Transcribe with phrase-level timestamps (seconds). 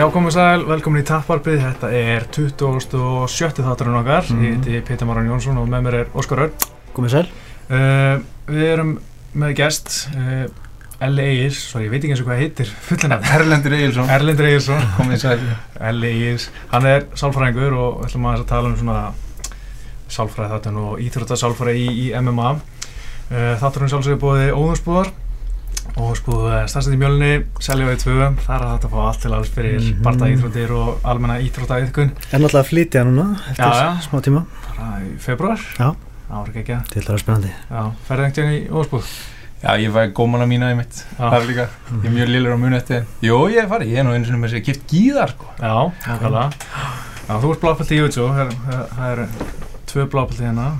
[0.00, 3.64] Já, komið sæl, velkomin í Tapparpið, þetta er 27.
[3.66, 4.44] þátturinn okkar, Mhm.
[4.46, 6.52] ég heiti Pétur Maran Jónsson og með mér er Óskar Örn.
[6.94, 7.28] Komið sæl
[7.70, 8.18] Uh,
[8.48, 8.98] við erum
[9.36, 10.48] með gest, uh,
[11.00, 13.22] Elli Egils, svo ég veit ekki eins og hvað heitir, fullinafn.
[13.36, 15.38] Erlendur Egilson Erlendur Egilsson, komið sæl
[15.80, 19.12] Elli Egils, hann er sálfræðingur og við ætlum að tala um svona
[20.08, 22.50] sálfræði þáttun og íþróttasálfræði í, í MMA.
[23.30, 25.12] Uh, þátturinn sjálfsögur búið óðunsbúðar,
[25.96, 27.30] óðunsbúð stærstætt í mjölni,
[27.60, 30.02] selja við tvö, þar er þetta að fá allt til alls fyrir mm Mhm.
[30.04, 32.10] barta íþróttir og almenna íþróttaiðkun.
[32.32, 34.00] Er náttúrulega að flytja núna eftir Já, já.
[34.06, 34.44] smá tíma
[34.76, 35.94] bara í februar Já.
[36.30, 37.52] það ekki Til það er spennandi
[38.26, 39.06] einhvern veginn í óspúð
[39.60, 41.66] Já, ég fæ gómana mína í mitt Það er líka,
[42.00, 44.24] ég er mjög lillur á muni eftir Jó, ég er farið, ég er nú einu
[44.24, 45.46] sinni með sér kipt gíðar sko.
[45.60, 46.50] já, nákvæmlega
[47.28, 49.28] já, þú ert blápalt í YouTube það er- það það
[49.90, 50.70] tvö blápalt hérna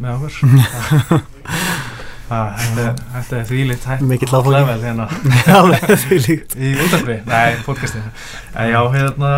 [0.00, 1.22] með okkur Það-
[2.58, 4.54] þetta er- þetta er þvílitt Mikill áfangi.
[4.56, 5.06] level hérna.
[6.68, 9.32] Í útarfi, nei, podcasti en já, hérna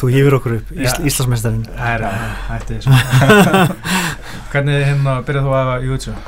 [0.00, 0.92] Þú hýfur okkur upp, Ís, Já.
[1.10, 1.64] Íslandsmeistarinn.
[1.76, 2.02] Það er
[2.48, 2.90] hætti þessu
[4.52, 6.20] hvernig hérna byrjað þú að YouTube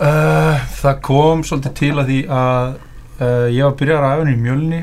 [0.00, 4.40] uh, Það kom svolítið til að því að uh, ég var byrjar að æfina í
[4.46, 4.80] mjölni.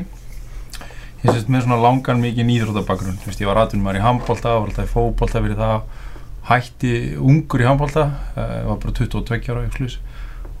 [1.24, 4.54] Ég sést með svona langan mikið nýðrótabakgrunn Þú veist, ég var aðtunum maður í handbólta,
[4.56, 5.74] var alltaf í fótbólta fyrir það
[6.48, 9.98] Hætti ungur í handbólta, uh, var bara 22 ára ykslus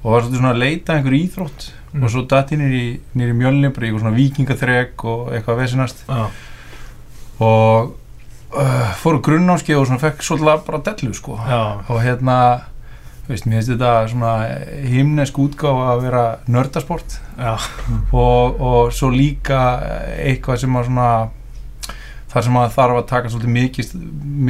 [0.00, 1.66] Og var svona að leita einhver íþrótt.
[1.92, 2.04] Mm.
[2.04, 2.84] Og svo datt ég nýri,
[3.18, 6.28] nýri mjölni, bara í svona vikingaþrek og eitthvað vesinast já,
[7.40, 7.90] og
[8.54, 11.38] uh, fór á grunnámskeið og svona fekk svolítið bara dellu sko.
[11.40, 12.36] Já, og hérna
[13.26, 14.32] veist, mér finnst þetta svona
[14.92, 17.18] himnesk útgáfa að vera nördasport.
[18.12, 19.60] Og, og svo líka
[20.16, 21.10] eitthvað sem að svona
[22.30, 23.92] þar sem að þarf að taka svolítið mikið,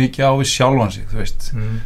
[0.00, 1.80] mikið á við sjálfan sig veist, mm.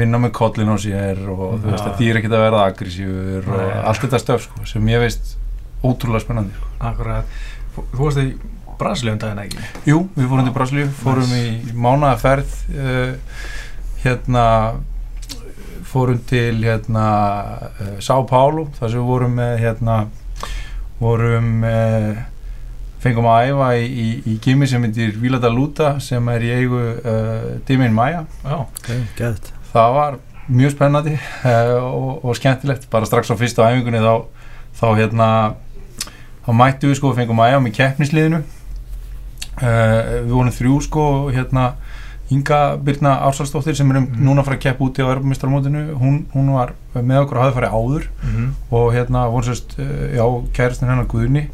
[0.00, 3.74] vinna með kollin á sér og þú veist, því er ekki að verða aggressífur og
[3.90, 5.36] allt þetta stöf sko, sem ég veist
[5.84, 6.72] ótrúlega spennandi sko.
[6.90, 7.38] akkurat.
[7.74, 8.28] Þú þú varst í
[8.78, 9.68] Brasilíum daginn ekki?
[9.86, 11.44] Jú, við fórum til Brasilíu, fórum í
[11.78, 13.38] mánaðaferð uh,
[14.02, 14.46] hérna
[15.86, 17.06] fórum til hérna
[17.68, 19.98] uh, São Paulo, þar sem við vorum með hérna
[20.98, 22.24] vorum uh,
[23.04, 26.52] fengum að æfa í, í, í gimmi sem heitir Vila da Luta sem er í
[26.56, 28.24] eigu uh, Dimin Maja
[29.18, 34.26] Gæðut það var mjög spennandi uh, og, og skemmtilegt, bara strax á fyrsta æfingunni þá,
[34.80, 35.28] þá hérna
[36.44, 38.40] þá mættu við sko fengum að æfa með keppnisliðinu.
[39.54, 41.68] Uh, við vorum þrjú sko hérna
[42.34, 44.22] Inga Birna Ársalsdóttir sem er um Mhm.
[44.26, 47.56] núna að fara að keppa úti á Europamestarmótinu hún, hún var með okkur og hafði
[47.58, 48.06] farið áður.
[48.24, 49.84] Mm og hérna voru sérst uh,
[50.16, 50.24] já,
[50.56, 51.48] kærastin hennar Guðni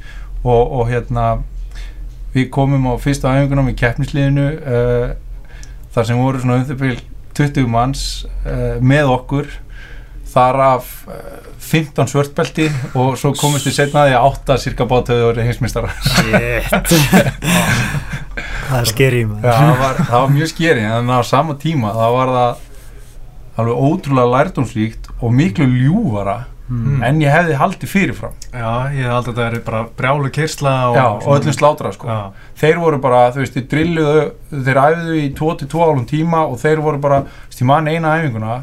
[0.45, 1.27] og, og hérna
[2.35, 5.09] við komum á fyrsta æfingunum í keppnisliðinu uh,
[5.95, 7.07] þar sem voru svona um þau
[7.41, 8.05] 20 manns
[8.45, 9.51] uh, með okkur.
[10.31, 12.67] Þar af uh, 15 svörtbelti
[12.99, 16.95] og svo komist við setna að því að 8 cirka bátöðu voru heimsmyndstara Shit.
[18.71, 22.67] Það er skeri það það var mjög skeri en á sama tíma það var það
[23.61, 26.37] alveg ótrúlega lærdómslíkt og miklu ljúfara
[26.71, 27.03] mm.
[27.07, 28.35] en ég hefði haldið fyrirfram.
[28.51, 32.11] Já, ég hef aldrei þetta verið bara brjálu kyrsla og, Já, og öllum slátra sko.
[32.11, 34.27] Já, þeir voru bara, þú veist, þeir drilluðu
[34.69, 38.15] þeir æfðu í 2-2 álum tíma og þeir voru bara, þú veist, ég man eina
[38.19, 38.61] æfinguna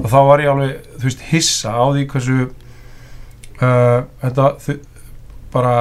[0.00, 4.78] og þá var ég alveg, þú veist, hissa á því hversu uh, þetta, þau,
[5.50, 5.74] bara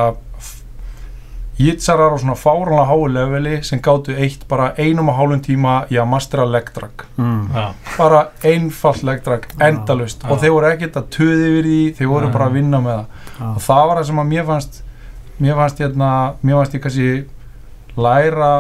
[1.60, 5.98] jitsarar á svona fáranlega háu leveli sem gáttu eitt bara einum og hálfum tíma í
[6.00, 7.50] að mastera leggdrag Mm.
[7.54, 7.66] já,
[7.98, 9.68] bara einfalt leggdrag, Já.
[9.68, 10.30] endalust Já.
[10.32, 12.34] og þeir voru ekkert að töði við því þeir voru Nei.
[12.34, 13.06] bara að vinna með
[13.40, 14.82] það og það var það sem að mér fannst
[15.40, 16.10] mér fannst hérna,
[16.44, 17.26] mér fannst ég kannski
[17.98, 18.52] læra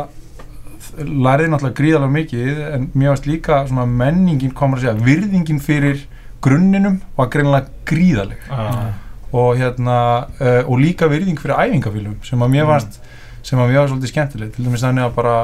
[0.99, 6.01] læriði náttúrulega gríðarlega mikið en mér fannst líka svona menningin komur að segja, virðingin fyrir
[6.43, 8.93] grunninum var greinlega gríðarleg já,
[9.31, 9.97] og hérna
[10.41, 12.72] uh, og líka virðing fyrir æfingafélum sem að mér Mm.
[12.73, 12.99] fannst
[13.43, 15.35] sem að mér var svolítið skemmtilegt til dæmis þannig að bara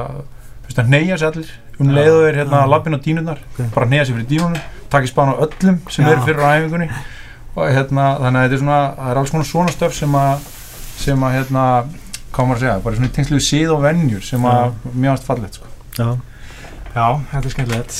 [0.66, 2.70] veist að neyja sér allir um leiðu þeir hérna Já.
[2.72, 3.60] lappin á dínurnar Ok.
[3.74, 4.60] bara neyja sér fyrir dínunum
[4.90, 6.88] takk í spán á öllum sem eru fyrir á æfingunni
[7.56, 10.50] og hérna þannig að þetta er svona það er alls konar svona stöf sem að
[10.96, 11.64] sem að hérna
[12.32, 15.24] hvað maður að segja, bara svona í tengslu síð og venjur sem að mér fannst
[15.28, 15.66] fallegt sko.
[15.96, 16.08] Já,
[16.96, 17.96] já, þetta er skemmtilegt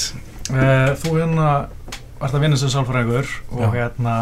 [0.53, 1.47] uh, Þú hérna
[2.21, 3.71] varst að vinna sem sálfræðingur og Já.
[3.77, 4.17] hérna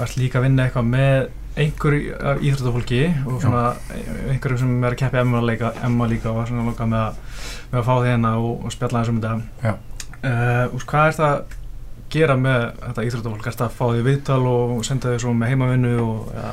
[0.00, 1.28] varst líka að vinna eitthvað með
[1.60, 3.62] einhverju af íþróttafólki og svona
[4.30, 7.40] einhverjum sem er að keppi Emma líka, Emma líka og var svona lokað með að,
[7.70, 9.72] með að fá því hérna og, og spjalla þessum þetta Já.
[10.30, 11.56] uh, hvað er það
[12.10, 13.48] gera með þetta íþróttafólk?
[13.48, 16.52] Er það að fá því viðtal og senda svo með heimavinnu og ja,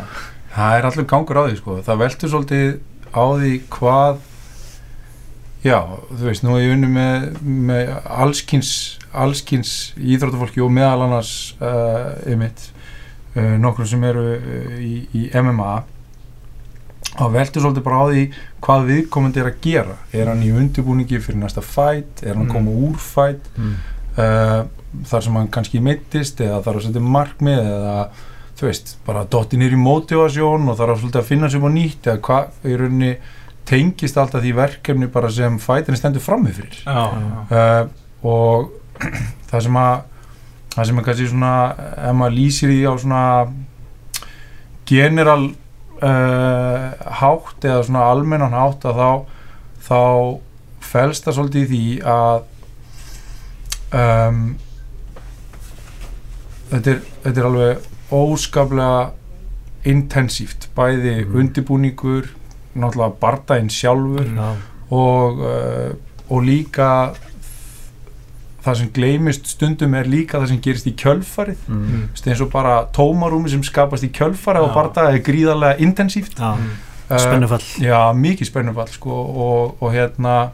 [0.55, 1.77] það er allur gangur á því sko.
[1.85, 2.71] það veltur svolítið
[3.13, 4.23] á því hvað
[5.65, 5.79] já,
[6.09, 8.71] þú veist, nú er ég unni með, með allskins
[9.17, 12.71] allskins íþróttafólki og meðal annars uh, einmitt
[13.37, 15.75] uh, nokkur sem eru uh, í, í MMA
[17.17, 18.23] þá veltur svolítið bara á því
[18.65, 22.51] hvað viðkomandi er að gera er hann í undirbúningi fyrir næsta fæt er hann Mm.
[22.53, 23.75] koma úr fæt Mm.
[24.17, 24.63] uh,
[25.07, 28.09] þar sem hann kannski meittist eða þarf að setja markmið eða
[28.57, 31.69] þú veist, bara dotti nýr í motivasjón og þarf að svolítið að finna sér á
[31.69, 33.11] nýtt eða hvað í rauninni
[33.67, 37.03] tengist alltaf því verkefni bara sem fætinni stendur frammi fyrir já.
[37.51, 37.87] uh,
[38.23, 38.71] og
[39.51, 39.97] það sem að
[40.77, 41.53] það sem að kannski svona
[42.07, 43.21] ef maður lýsir því á svona
[44.88, 46.83] general uh,
[47.19, 49.09] hátt eða svona almennan hátt að þá
[49.88, 50.00] þá
[50.88, 52.38] felst það svolítið í því að
[53.97, 54.41] um,
[56.71, 59.12] þetta er, þetta er alveg óskaplega
[59.88, 61.35] intensíft bæði Mhm.
[61.41, 62.30] undirbúningur
[62.77, 64.50] náttúrulega bardaginn sjálfur Já.
[64.91, 65.94] og, uh,
[66.30, 66.89] og líka
[68.65, 71.83] það sem gleymist stundum er líka það sem gerist í kjölfarið Mm.
[71.88, 72.09] Mm.
[72.27, 74.75] Eins og bara tómarúmi sem skapast í kjölfarið og Já.
[74.75, 76.56] barða er gríðarlega intensíft Já.
[76.57, 76.69] Mm.
[77.09, 80.50] Uh, Spennufall já, mikið spennufall sko, og, og hérna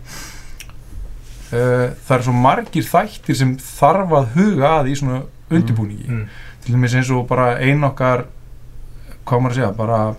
[1.54, 5.24] uh, það er svo margir þættir sem þarf að huga að í svona
[5.54, 6.28] undirbúningi Mm.
[6.64, 8.26] til dæmis eins og bara ein okkar
[9.26, 10.16] hvað maður að segja, bara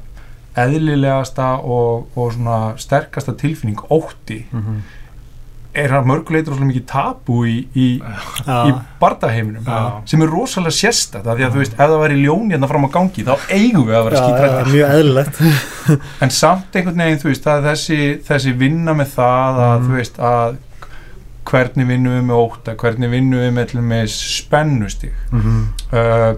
[0.56, 4.82] eðlilegasta og, og svona sterkasta tilfinning, ótti Mhm.
[5.74, 9.64] Er að mörguleitur rosalega mikið tabu í, í, í bardaheiminum
[10.10, 10.74] sem er rosalega
[11.26, 13.88] af því að þú veist, ef það væri ljón hérna fram á gangi þá eigum
[13.88, 15.40] við að vera skítrættir mjög eðlilegt
[16.26, 17.98] en samt einhvern veginn, þú veist, það er þessi,
[18.30, 19.88] þessi vinna með það að, Mm.
[19.90, 20.56] þú veist, að
[21.44, 25.58] hvernig vinnum við með óta, hvernig vinnum við með, með spennustig Mhm.
[25.92, 26.32] uh,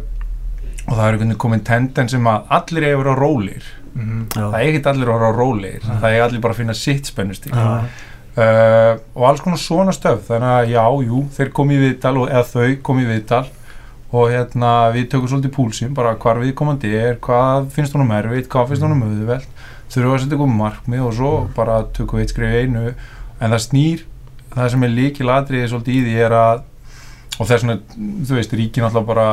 [0.87, 4.27] og það er einhvern veginn komin tendens sem að allir eiga að vera rólegir Mhm.
[4.37, 4.43] Já.
[4.53, 5.97] það eiga ekki allir að vera rólegir Nei.
[6.03, 7.85] það eiga allir bara að finna sitt spennustig Já.
[8.37, 10.27] Uh, og alls konar svona stöf.
[10.29, 13.45] Þannig að já, jú, þeir komi í viðtal og, eða þau komi í viðtal.
[14.17, 18.47] Og hérna við tökum svolítið púlsinn bara hvar við komandi er, hvað finnst honum erfitt
[18.53, 19.51] hvað finnst honum auðvelt.
[19.91, 22.95] Þurfum við að setja eitthvað markmið og svo bara tökum við eitt skrif einu.
[23.37, 24.07] En það snýr,
[24.55, 26.65] það sem er líkil atriði svolítið í því er að
[27.37, 27.75] og þess vegna,
[28.25, 29.27] þú veist, ríki náttúrulega bara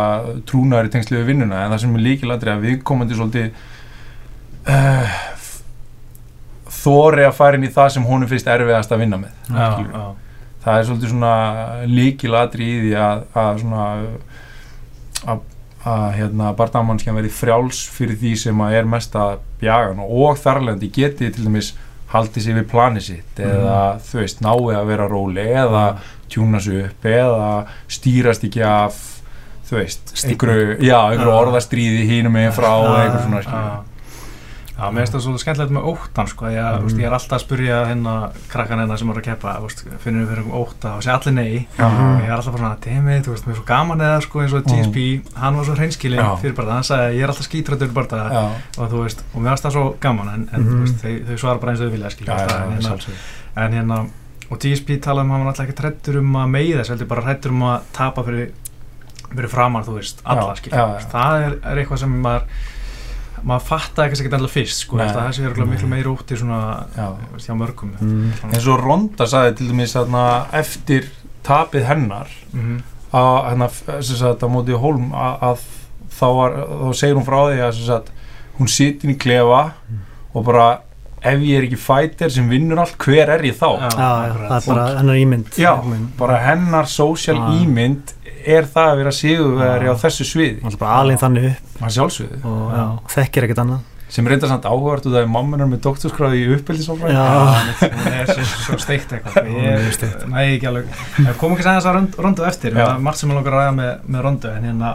[0.49, 3.61] trúnaður í tengslu við vinnuna en það sem er líkil atriði að við komandi svolítið
[4.73, 5.13] uh,
[6.73, 10.03] þóri að fara inn í það sem honum finnst erfiðast að vinna með Já, já.
[10.65, 11.33] það er svolítið svona
[11.91, 13.87] líkilatri í því að, að svona
[15.33, 15.47] að,
[15.93, 20.91] að hérna barndamannskjan verði frjáls fyrir því sem að er mest að bjagan og þarlegandi
[20.95, 21.73] geti til dæmis
[22.13, 25.85] haldið sér við planið sitt eða þú veist náið að vera róli eða
[26.29, 27.47] tjúna sig upp eða
[27.91, 28.99] stýrast ekki af
[29.69, 33.89] þú veist, einhverju, já, einhverju orðastríði hínum meginn frá eða einhver svona Já, skilur
[34.83, 36.83] Já, mér finnst það svolítið skemmtilegt með óttan sko, ég, Mm.
[36.83, 36.99] mm.
[36.99, 38.13] ég er alltaf að spyrja hérna
[38.51, 41.33] krakkan hérna sem voru að keppa, veist, finnum við fyrir um ótta og sé allir
[41.37, 41.67] nei.
[41.77, 41.85] Já.
[41.87, 44.41] og ég er alltaf bara svona, demið, þú veist, mér er svo gaman eða sko
[44.43, 45.05] eins og GSP,
[45.39, 48.35] hann var svo hreinskilinn fyrir bara það, hann sagði, ég er alltaf skítrættur bara það.
[48.77, 51.37] Og þú veist, og mér finnst það svo gaman en, en þú veist, þau, þau
[51.45, 52.97] svara bara eins og þau vilja skilja, já, en, hérna,
[53.55, 54.01] en hérna
[54.51, 57.07] og GSP talaði um að hann var alltaf ekki hrættur um að meiða þess, heldur
[57.13, 58.51] bara hrættur um að tapa fyrir,
[59.33, 60.83] fyrir framar, þú veist, alla skilja,
[61.13, 62.43] það er, er eitthvað sem maður
[63.43, 65.89] maður fattaði kannski ekki alltaf fyrst sko, það sé miklu Nei.
[65.97, 67.07] meiri úti svona, Já.
[67.11, 68.31] þú veist, hjá mörgum Mm.
[68.39, 71.09] Svona- eins og Ronda sagði til dæmis þarna, eftir
[71.43, 72.81] tapið hennar Mhm.
[73.13, 73.69] að hérna,
[74.03, 75.59] sem sagt, á móti Holm að, að
[76.09, 78.11] þá, var, þá segir hún frá því að sem sagt,
[78.59, 79.71] hún sitin í klefa
[80.33, 80.79] og bara
[81.23, 83.79] ef ég er ekki fighter sem vinnur allt, hver er ég þá?
[83.79, 85.75] Já, Já, það er bara hennar ímynd Já,
[86.17, 87.63] bara hennar social Já.
[87.63, 88.13] ímynd
[88.45, 90.59] er það að vera sigurveri á þessu sviði.
[90.63, 91.73] Það er bara alveg þannig upp.
[93.03, 93.89] Og þekkir ekkert annað.
[94.13, 97.23] Sem reynda samt áhugavert og það er mammanar með doktorskráði í uppeldisofræði Já.
[97.95, 99.47] hún er svo, svo steikt eitthvað.
[100.29, 100.91] Næ ekki alveg.
[101.23, 103.63] En komum ekki aðeins að rond, rondu eftir það er margt sem ég langar að
[103.63, 104.91] ræða með, með rondu en hérna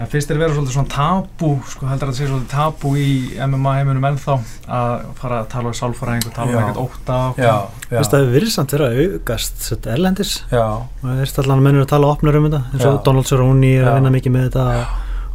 [0.00, 3.10] en finnst þér vera svolítið svona tabu sko heldur að það sé svolítið tabu í
[3.44, 4.36] MMA heiminum ennþá
[4.78, 6.60] að fara að tala um sálfræðing og tala um Já.
[6.62, 7.52] ekkert óta og Já,
[7.90, 10.64] Þú veist já, að við virðist samt vera að aukast sett erlendis já,
[11.02, 13.02] það er allan að mennur að tala opnur um þetta eins og Já.
[13.10, 13.90] Donald Cerrone er Já.
[13.90, 14.66] að vinna mikið með þetta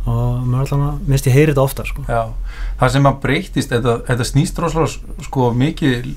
[0.05, 2.03] og maður allan að, minnst ég heyri þetta ofta sko.
[2.09, 2.21] já
[2.79, 6.09] það sem að breytist, þetta, þetta snýst rosalega sko mikið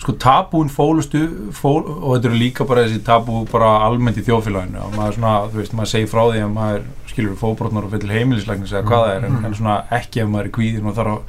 [0.00, 1.20] sko tabúin fólustu
[1.52, 5.34] fól, og þetta eru líka bara þessi tabú bara almennt í þjóðfélaginu og maður svona,
[5.52, 9.04] þú veist, maður segir frá því að maður skilur fóbrotnar og fyrir heimilislegnis eða hvað
[9.06, 9.44] það er, en, Mhm.
[9.44, 11.20] en svona ekki ef maður er kvíðin og þarf að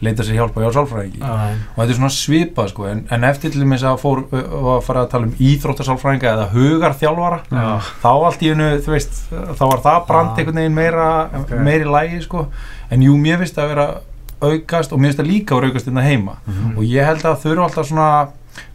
[0.00, 3.60] leita sér hjálpa hjá sálfræðingi og þetta er svona svipað sko en, en eftir til
[3.60, 7.80] dæmis að fór að fara að tala um íþróttasálfræðinga eða hugarþjálfara Já.
[8.00, 9.18] þá allt í hennu, þú veist
[9.58, 11.08] þá var það brand einhvern veginn meira
[11.42, 11.50] Ok.
[11.58, 12.46] meiri lægi sko
[12.90, 13.88] en jú, mér finnst að vera
[14.40, 16.76] aukast og mér finnst það líka að vera aukast hérna heima Mhm.
[16.78, 18.28] og ég held að þurfa alltaf svona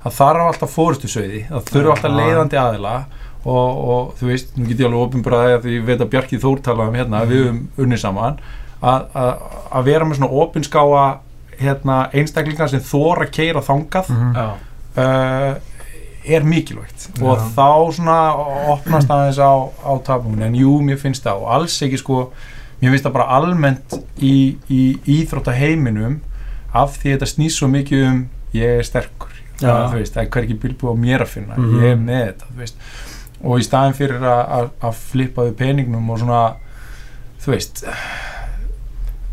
[0.06, 2.96] það þarf alltaf fórustu sögði það þurfa alltaf leiðandi aðila
[3.46, 6.40] og, og þú veist, nú get ég alveg opinbræði að því ég veit að Bjarki
[6.42, 8.40] Þór talaði um hérna við höfum unni saman
[8.82, 9.34] að, að,
[9.72, 11.06] að vera með svona opinskáa
[11.60, 14.34] hérna, einstaklingar sem þóra keira þangað Mhm.
[14.36, 14.50] já,
[14.98, 15.56] uh,
[16.26, 17.44] er mikilvægt og Já.
[17.56, 18.18] þá svona
[18.74, 19.54] opnast aðeins á,
[19.86, 22.32] á tapumun en jú, mér finnst það og alls ekki sko
[22.86, 24.34] mér finnst það bara almennt í,
[24.70, 24.82] í
[25.18, 26.20] íþróttaheiminum
[26.76, 28.22] af því þetta snýst svo mikið um
[28.56, 29.32] ég er sterkur.
[29.60, 31.56] Það, þú veist, það er hverki bilbúið á mér að finna.
[31.58, 31.76] Mhm.
[31.80, 32.72] ég er með þetta
[33.46, 36.42] og í staðin fyrir að- að að flippa við peningnum og svona
[37.44, 37.84] þú veist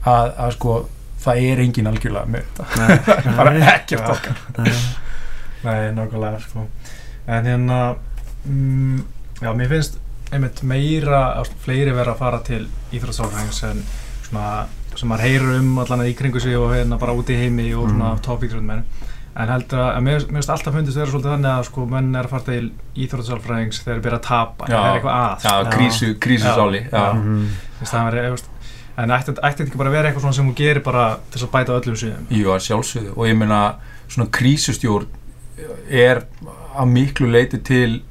[0.04, 0.75] að, að sko
[1.23, 2.64] það er engin algjörlega með þetta.
[3.38, 4.40] Bara ekkert okkar.
[5.62, 6.64] Nei, nákvæmlega sko.
[7.30, 7.76] en hérna
[8.44, 9.02] mm,
[9.42, 9.99] já, mér finnst
[10.32, 13.82] einmitt meira, að fleiri vera að fara til íþróttsálfræðings en
[14.28, 17.70] svona sem maður heyrir um allan í kringu sig og hérna bara úti í heimi
[17.74, 18.22] og svona Mm.
[18.26, 18.82] toppíkröndmenn
[19.34, 22.26] en heldur að, að mér, finnst alltaf fundist vera svolítið þannig að sko menn er
[22.26, 24.76] að fara til íþróttsálfræðings þegar þeir byrja að tapa, Já.
[24.76, 25.76] það er eitthvað að Já, sko.
[25.76, 26.98] krísu, krísusáli Já.
[26.98, 27.06] já.
[27.82, 28.42] Þú
[29.02, 31.50] en ætti þetta ekki bara að vera eitthvað svona sem hún gerir bara til að
[31.54, 33.60] bæta öllum síðum Jú, að sjálfsögðu og ég meina
[34.12, 35.06] svona krísustjórn
[35.88, 36.22] er
[36.76, 38.02] að miklu leiti til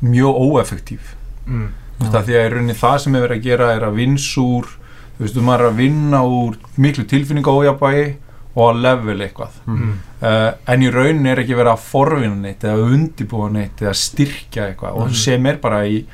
[0.00, 1.12] mjög óeffektív
[1.48, 1.68] mm.
[1.98, 3.96] Þú veist, að því að í rauninni það sem er verið að gera er að
[3.98, 4.66] vinsúr
[5.18, 8.04] þú veist, þú maður er að vinna úr miklu tilfinninga ójabægi
[8.58, 9.92] og að level eitthvað Mm.
[10.22, 14.68] uh, en í rauninni er ekki verið að forvinna neitt eða undibúa neitt eða styrkja
[14.72, 15.14] eitthvað og Mm.
[15.14, 16.04] sem er bara í,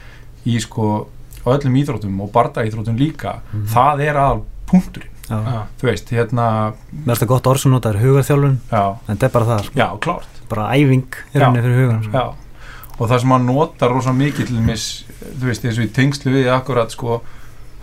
[0.46, 1.06] í sko
[1.44, 3.66] öllum íþróttum og bardaíþróttum líka Mhm.
[3.68, 5.64] það er aðal punkturinn Já.
[5.80, 9.24] Þú veist, hérna Mér finnst það gott orð sem nota er hugarþjálfun já, en þetta
[9.24, 9.74] er bara það, sko.
[9.74, 12.34] já, klárt bara æfing í rauninni fyrir hugan sko.
[12.98, 15.04] Og það sem hann notar rosa mikið til mis,
[15.40, 17.22] þú veist, eins og í tengslu við akkurat sko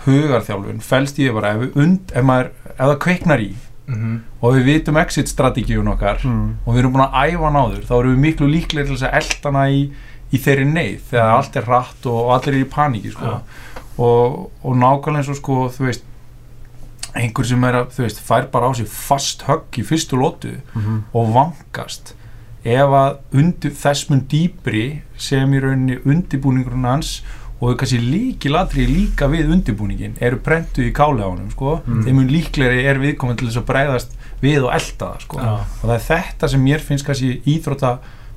[0.06, 0.80] hugarþjálfun,
[1.20, 3.52] í því bara ef, und, ef, maður, ef það kveiknar í
[3.92, 6.56] Mm og við vitum exit strategíun okkar Mm.
[6.66, 9.04] og við erum búin að æfa hann áður þá erum við miklu líklega til þess
[9.10, 9.82] að eldana í,
[10.32, 11.36] í þeirri neyð þegar Mhm.
[11.38, 13.26] allt er hratt og, og allir er í paníki sko.
[13.26, 13.42] Já.
[13.98, 16.04] og, og nákvæmlega eins og sko, þú veist
[17.16, 20.54] einhver sem er að, þú veist, fær bara á sig fast högg í fyrstu lótu
[20.74, 21.04] Mhm.
[21.14, 22.14] og vangast
[22.64, 27.22] ef að undir þess mun dýpri sem í rauninni undirbúningurinn hans
[27.62, 31.82] og kannski líkilatri líka við undirbúningin eru prentuð í káli á honum sko.
[31.86, 32.04] Mm.
[32.06, 35.38] þeim mun líklegri er viðkominn til þess að bregðast við og elda það sko.
[35.38, 35.52] Já.
[35.62, 37.92] og það er þetta sem mér finnst kannski íþrótta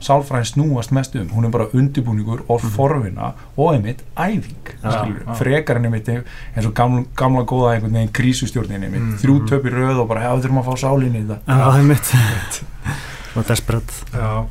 [0.04, 2.70] sálfræðin snúast mest um hún er bara undirbúningur og Mhm.
[2.76, 5.24] forvinna og einmitt æfing skilurðu.
[5.26, 5.34] já.
[5.36, 9.16] frekar en einmitt eins og gamla, gamla góða einhvern veginn krísustjórnin einmitt, Mm.
[9.16, 11.38] þrjú töp í röð og bara hefur þurfum að fá sálinni í það
[13.34, 13.96] og desperate.
[14.14, 14.46] Já,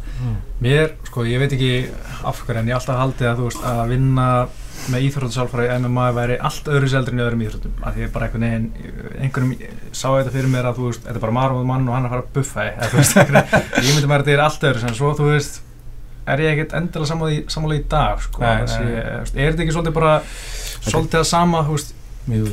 [0.64, 1.72] mér, sko, ég veit ekki
[2.28, 4.28] af hverju en ég alltaf haldið að þú veist að vinna
[4.92, 7.76] með íþróttasálfræði MMA væri allt öðru seldri en öðrum íþróttum.
[7.88, 8.66] Að því ég bara einhvern veginn,
[9.24, 9.54] einhverjum
[9.96, 12.10] sá þetta fyrir mér að þú veist, þetta er bara og mann og hann er
[12.10, 13.16] að fara að buffa þig, eða þú veist,
[13.88, 15.62] ég myndi maður að þetta er allt öðru sem svo, þú veist
[16.34, 17.34] er ég ekkert endilega sammála
[17.80, 18.44] í, dag, sko.
[18.44, 19.44] Nei, Þessi, nei.
[19.44, 20.14] er þetta ekki svolítið bara
[20.84, 21.96] svolítið að sama, þú veist,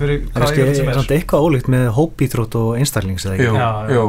[0.00, 0.96] fyrir Það er hvaða íþrótt sem er?
[0.98, 3.94] samt eitthvað ólíkt með hópíþrótt og einstaklings eða ekki Jú, Já, já.
[3.94, 4.06] jú,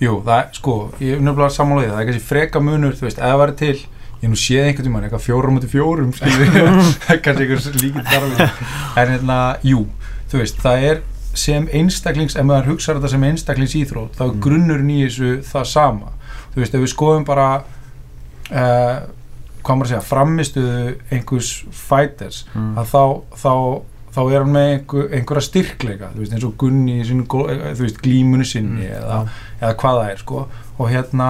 [0.00, 1.50] jú, það er, sko, ég er nefnilega
[1.84, 3.78] í það, er kannski freka munur, þú veist, það væri til,
[4.24, 6.52] ég nú séð einhvern tímann, eitthvað fjórum mútið fjórum, skilur
[7.24, 8.62] kannski einhver líkið þar alveg,
[9.02, 9.84] en hérna, jú,
[10.32, 11.02] þú veist, það er
[11.34, 14.40] sem einstaklings, ef maður hugsa þetta sem einstaklings íþrótt, þá er Mm.
[14.44, 16.12] grunnurinn í þessu það sama,
[16.54, 17.48] þú veist, ef við skoðum bara,
[18.50, 19.00] uh,
[19.64, 22.74] hvað maður að segja, framistuðu einhvers fighters, Mm.
[22.78, 23.02] að þá,
[23.42, 23.52] þá
[24.14, 27.74] þá er hann með einhver, einhverja styrkleika þú veist, eins og Gunni í sinni, eh,
[27.74, 29.18] þú veist, glímunu sinni Mm, eða,
[29.60, 30.46] eða hvað það er sko.
[30.78, 31.28] og hérna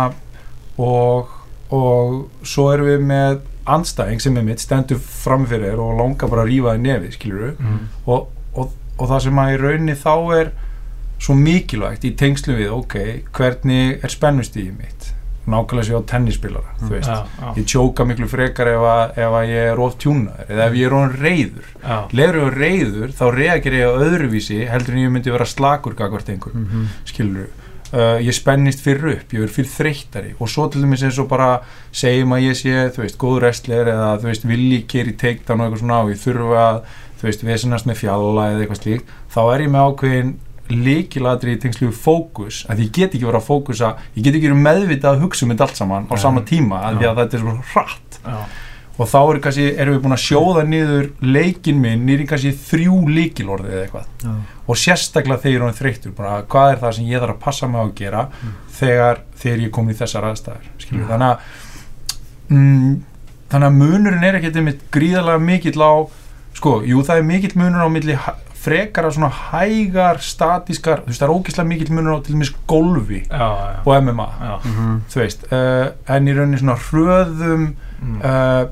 [0.78, 1.34] og,
[1.70, 6.52] og svo erum við með andstæðing sem er mitt stendur framfyrir og langar bara að
[6.52, 7.80] rífa þig nefið skilur mm.
[8.06, 10.52] og, og, og það sem að í rauninni þá er
[11.24, 12.96] svo mikilvægt í tengslu við ok,
[13.32, 14.93] hvernig er spennustíði mitt
[15.46, 16.88] nákvæmlega sér á tennispilara Mm.
[16.88, 19.98] þú veist, Já, já, ég tjóka miklu frekar ef að, ef að ég er of
[19.98, 23.84] tjúnaður eða ef ég er of reyður já, leður ég á reyður þá reagir ég
[23.84, 26.86] á öðruvísi heldur en ég myndi vera slakur gagvart einhver, Mhm.
[27.04, 27.46] skilur
[27.94, 31.28] uh, ég spennist fyrir upp, ég verð fyrir þreyttari og svo til dæmis eins og
[31.28, 31.60] bara
[31.92, 35.66] segjum að ég sé, þú veist, góður wrestler eða þú veist, vilji keri takedown og
[35.70, 36.80] eitthvað svona og ég þurfa að,
[37.20, 40.34] þú veist, vesinast með fjalla eða eitthvað slíkt, þá er ég með ákveðin
[40.70, 44.62] líkilatri í tengslu fókus, að ég get ekki verið að fókusa ég get ekki verið
[44.64, 47.42] meðvitað að hugsa um þetta allt saman á sama tíma, að því að þetta er
[47.44, 48.18] svo hratt.
[48.24, 48.38] Já,
[48.94, 52.98] og þá er kannski, erum við búin að sjóða niður leikin minn nýri kannski þrjú
[53.10, 54.04] líkilorði eða eitthvað.
[54.22, 54.34] Já.
[54.64, 57.66] og sérstaklega þegar ég er þreyttur bara, hvað er það sem ég þarf að passa
[57.68, 58.22] mig á að gera
[58.78, 61.10] þegar, þegar ég kom í þessar aðstæður skilur, Mm.
[61.10, 62.94] þannig að mm,
[63.52, 65.92] þannig að munurinn er ekkert einmitt gríðarlega mikill á
[66.54, 68.16] sko, jú það er mikill munur á milli
[68.64, 72.52] hæ- frekara svona hægar statískar, þú veist það er ógeðslega mikill munur á til dæmis
[72.66, 74.54] golfi já, já, og MMA já.
[74.64, 75.00] Mhm.
[75.10, 78.20] þú veist, uh, en í rauninni svona hröðum Mm.
[78.24, 78.66] uh,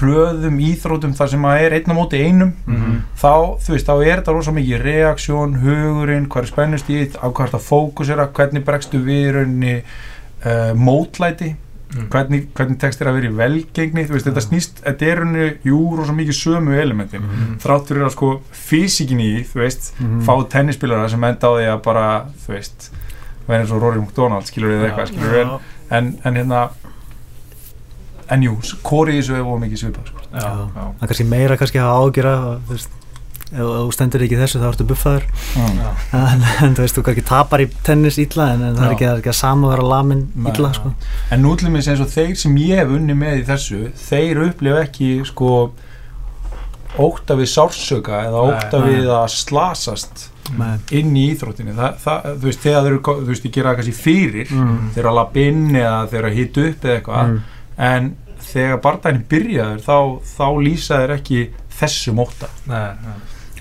[0.00, 3.02] hröðum íþrótum þar sem að er einn á móti einum Mhm.
[3.16, 7.26] þá, þú veist, þá er þetta rosa mikið reaksjón, hugurinn, hvað er spennust í á
[7.30, 9.82] hvað er þetta fókusera, hvernig bregstu við í rauninni
[10.46, 11.54] uh, mótlæti
[11.94, 12.08] Mm.
[12.10, 15.44] hvernig, hvernig tekst þér að vera í velgengni þú veist, þetta snýst, þetta er rauninni
[15.64, 17.58] jú, rosa mikið sömu elementin Mhm.
[17.62, 20.24] þrátt fyrir að sko físikin í þú veist, Mhm.
[20.26, 22.90] fá tennispilara sem enda á því að bara, þú veist
[23.46, 24.90] vera eins og Rory McDonald, skilur við Já.
[24.90, 25.60] eitthvað skilur við,
[25.92, 26.70] en, en hérna
[28.28, 30.18] en jú, kori í þessu hefur mikið svipað sko.
[30.34, 32.32] Já, það er kannski meira kannski að ágjöra
[32.66, 32.88] þú veist,
[33.52, 35.80] ef þú stendur ekki þessu þá ertu buffaður mm.
[36.18, 39.08] en, en þú veist, þú kannski tapar í tennis illa en, en það er ekki,
[39.08, 40.92] er ekki að sama vera lamin illa sko.
[41.30, 44.42] En nú til mér eins og þeir sem ég hef unni með í þessu, þeir
[44.48, 45.52] upplifa ekki sko
[46.96, 48.88] óta við sársöka eða nei.
[48.88, 50.76] við að slasast Nei.
[50.94, 51.74] inn í íþróttinni.
[51.76, 54.76] Það, það, þú veist, þegar þeir eru, þú veist, ég gera það kannski fyrir, mm.
[54.94, 57.40] þeir eru að lappa inn eða þeir eru að hita upp eða eitthvað, Mm.
[57.86, 58.10] en
[58.46, 59.96] þegar bardaginn byrjaður þá,
[60.36, 61.40] þá lýsa þeir ekki
[61.76, 63.16] þessum óta Nei, nei.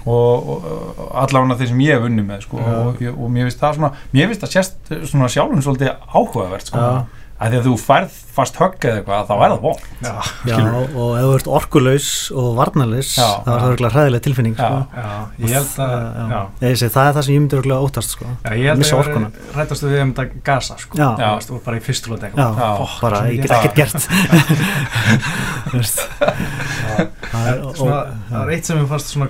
[0.05, 2.73] Og, og, og allavega þeir sem ég hef unni með sko, Já.
[2.85, 4.75] og, og mér finnst það svona mér finnst það sérst
[5.11, 7.05] svona sjálfum svolítið áhugavert sko, Já.
[7.35, 10.57] að því að þú færð fast högg eða eitthvað, þá er það von Já, Já,
[10.75, 13.29] og ef þú ert orkulaus og varnalaus Já.
[13.45, 14.67] þá er það örgulega hræðilega tilfinning sko.
[14.67, 14.69] Já.
[14.99, 15.07] já,
[15.39, 16.01] ég held að já.
[16.35, 16.41] já.
[16.65, 18.25] Ég segi, það er það sem ég myndi örgulega óttast sko.
[18.43, 19.27] Já, ég held að orkuna.
[19.31, 20.93] ég rættastu við um þetta gasa sko.
[20.99, 21.09] Já.
[21.47, 22.71] Þú ert bara í fyrstulóti Já, Já.
[23.01, 23.31] bara sem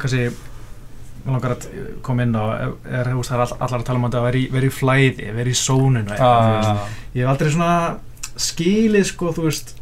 [0.01, 0.34] ég
[1.25, 1.67] mér langar að
[2.05, 4.44] koma inn á er, veist, það er all, allar að tala um að vera í,
[4.53, 7.72] vera í flæði, vera í sónun Ah, ég hef aldrei svona
[8.36, 9.75] skilið sko, þú veist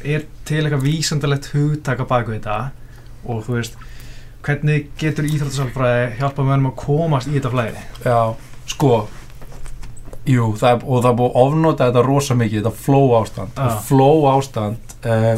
[0.00, 2.58] er til eitthvað vísandalegt hugtaka baku þetta
[3.28, 3.80] og þú veist
[4.46, 7.82] hvernig getur íþróttasálfræði hjálpa mönnum að komast í þetta flæði?
[8.06, 8.20] Já,
[8.70, 8.92] sko
[10.30, 13.56] jú, það er, og það er búið að ofnota þetta rosa mikið, þetta flow ástand.
[13.56, 13.66] Já.
[13.66, 15.34] og flow ástand uh,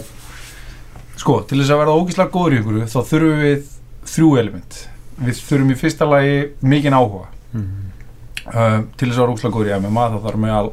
[1.19, 3.69] sko, til þess að verða ógíslega góður í ykkur þá þurfum við
[4.13, 4.81] þrjú element
[5.21, 7.67] við þurfum í fyrsta lagi mikinn áhuga Mhm.
[8.47, 10.71] uh, til þess að vera ógíslega góður í MMA þá þarf mig að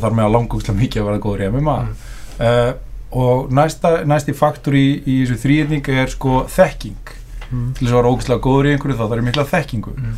[0.00, 1.94] að langa ógíslega mikið að vera góður í MMA Mm.
[2.40, 2.72] uh,
[3.12, 7.14] og næsta, næsti faktor í, í þessu þrýðning er sko þekking
[7.50, 7.72] Mhm.
[7.74, 10.14] til þess að vera ógíslega góður í einhverju þá þarf ég mikla þekkingu Mm.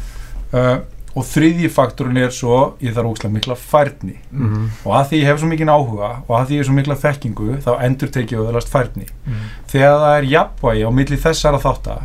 [0.52, 0.78] uh,
[1.14, 4.68] og þriðji faktorinn er svo ég þarf ógíslega mikla færni Mhm.
[4.84, 6.96] og að því ég hef svo mikinn áhuga og að því ég hef svo mikla
[6.96, 9.34] þekkingu þá endur tekið öðlast færni Mm.
[9.68, 12.00] þegar það er jafnvægi á milli þessara þáttar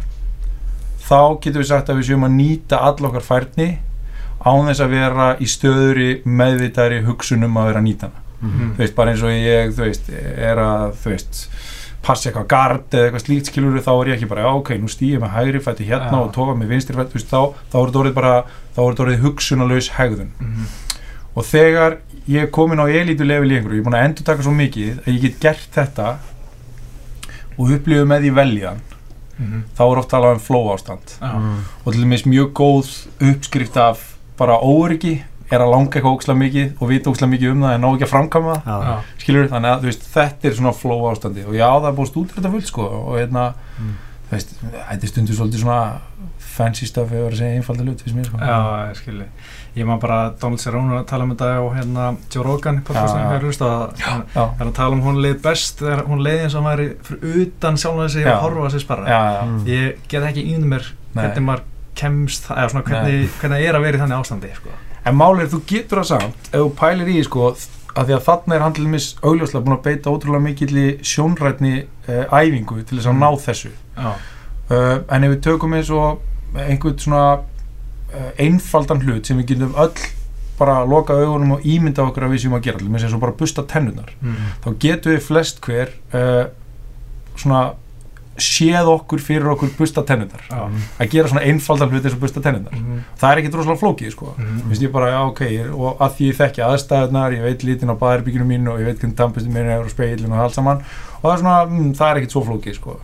[1.08, 3.67] þá getum við sagt að við séum að nýta all okkar færni
[4.48, 8.76] án þess að vera í stöðuri meðvitari hugsunum að vera að nýta hana Mm.
[8.78, 11.38] þú veist, bara eins og ég, þú veist, er að þú veist,
[12.06, 14.89] passa eitthvað gard eða eitthvað slíkt skilur þá er ég ekki bara, já ok, nú
[14.93, 16.20] stýjum með hægri fætti hérna Já.
[16.22, 17.41] og tóka með vinstri fætti, þú veist, þá,
[17.72, 20.67] þá er þetta orðið bara þá er þetta orðið hugsunalaus hegðun Mm.
[21.34, 21.98] og þegar
[22.30, 24.54] ég er komin á elítu level í einhverju, ég er búin að endur taka svo
[24.54, 26.08] mikið að ég get gert þetta
[27.58, 28.82] og upplifu með því veljan
[29.39, 29.63] Mm.
[29.78, 31.17] þá er oft talað um flow ástand.
[31.21, 31.58] Mhm.
[31.86, 36.82] og til dæmis mjög góð uppskrift af bara óryggi er að langa eitthvað ókslega mikið
[36.82, 39.86] og vita ókslega mikið um það en ná ekki að framkama það skilur þannig að
[39.88, 42.82] veist, þetta er svona flow ástandi og já það er búið stúdur þetta fullt sko
[42.84, 43.93] og hérna Mm.
[44.28, 44.50] þú veist,
[44.89, 46.00] þetta er stundur svolítið svona
[46.38, 49.26] fancy stuff ég var að segja einfalda hlut finnst mér sko Já, ég skilji.
[49.78, 53.46] Ég maður bara Donald Cerrone að tala um þetta og hérna Joe Rogan í hefur
[53.46, 56.63] hlust að hann er að tala um hún leið best þegar hún leiði eins og
[56.63, 59.06] hann væri fyrir utan sjálflega sig og horfa að sig sparra.
[59.08, 59.66] já, já, Mm.
[59.68, 61.63] Ég get ekki índ mér hvernig maður
[61.98, 64.70] kemst, eða svona hvernig, hvernig það er að vera í þannig ástandi, sko.
[65.06, 67.56] en málið er þú getur það samt ef þú pælir í sko
[67.98, 71.76] að því að þarna er handlumis augljóslega búin að beita ótrúlega mikilli sjónrætni
[72.10, 74.12] uh, æfingu til þess að ná þessu Já.
[74.70, 76.22] uh, en ef við tökum eins og
[76.58, 77.24] einhvern svona
[78.39, 79.91] einfaldan hlut sem við getum öll
[80.58, 83.20] bara að loka augunum og ímynda okkur að við séum að gera allir, eins og
[83.22, 84.38] bara busta tennunar Mm.
[84.63, 86.46] þá getum við flest hver uh,
[87.38, 87.74] svona
[88.38, 90.70] séð okkur fyrir okkur busta tennunar Já.
[91.02, 93.00] að gera svona einfaldan hlut eins og busta tennunar Mm.
[93.17, 94.60] það er ekki droslega flókið sko Mm.
[94.62, 95.41] Þú veist ég bara, já ok,
[95.74, 99.00] og að því ég þekki aðstæðunar, ég veit litin á baðherbygginu mínu og ég veit
[99.02, 100.78] hvernig tampustin mínu er og speilin og allt saman
[101.22, 103.00] og það er svona, mm, það er ekkert svo flókið sko.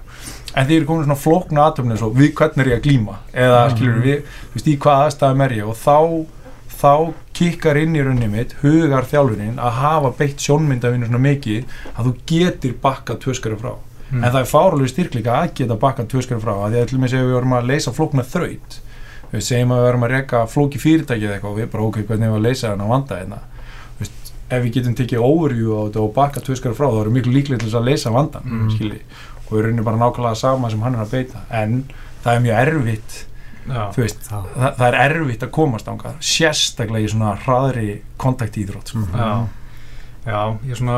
[0.55, 3.61] En því er komin svona flókna aðtöfni svo, við hvernig er ég að glíma eða
[3.67, 3.75] Mhm.
[3.75, 6.25] skilur við, þú veist, í hvað aðstæðum er ég og þá,
[6.83, 11.63] þá kikkar inn í rauninni mitt, hugar þjálfunin að hafa beitt sjónmyndavinu svona mikið
[11.97, 13.73] að þú getur bakkað tvöskari frá.
[14.11, 14.23] Mm.
[14.23, 17.01] En það er fáralegu styrkleika að geta bakkað tvöskari frá, að því að til og
[17.03, 18.79] með segjum við vorum að leysa flókna þraut
[19.33, 21.97] við segjum að við erum að reka flóki fyrirtæki eða eitthvað og við bara ok,
[22.05, 23.39] hvernig við að hérna
[24.53, 27.59] ef við getum tekið overview á þetta og bakka tvöskara frá þá erum miklu líklega
[27.63, 28.99] til þess að leysa vandan Mm.
[29.53, 31.77] Og við erum bara nákvæmlega sama sem hann er að beita, en
[32.25, 33.17] það er mjög erfitt
[33.95, 37.89] veist, það, það er erfitt að komast ánga sérstaklega í svona hraðri
[38.19, 39.05] kontakt íþrótt sko.
[39.05, 39.19] Mhm.
[39.21, 39.47] Já.
[40.25, 40.97] Já, ég svona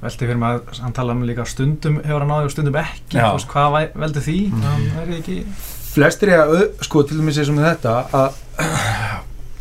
[0.00, 3.18] velti fyrir mig að hann tala um líka stundum hefur hann náði og stundum ekki
[3.20, 4.62] veist, hvað veldur því Mm.
[4.62, 5.44] hann er ekki
[5.90, 8.38] flestir er að, sko, til dæmis eins og með þetta að,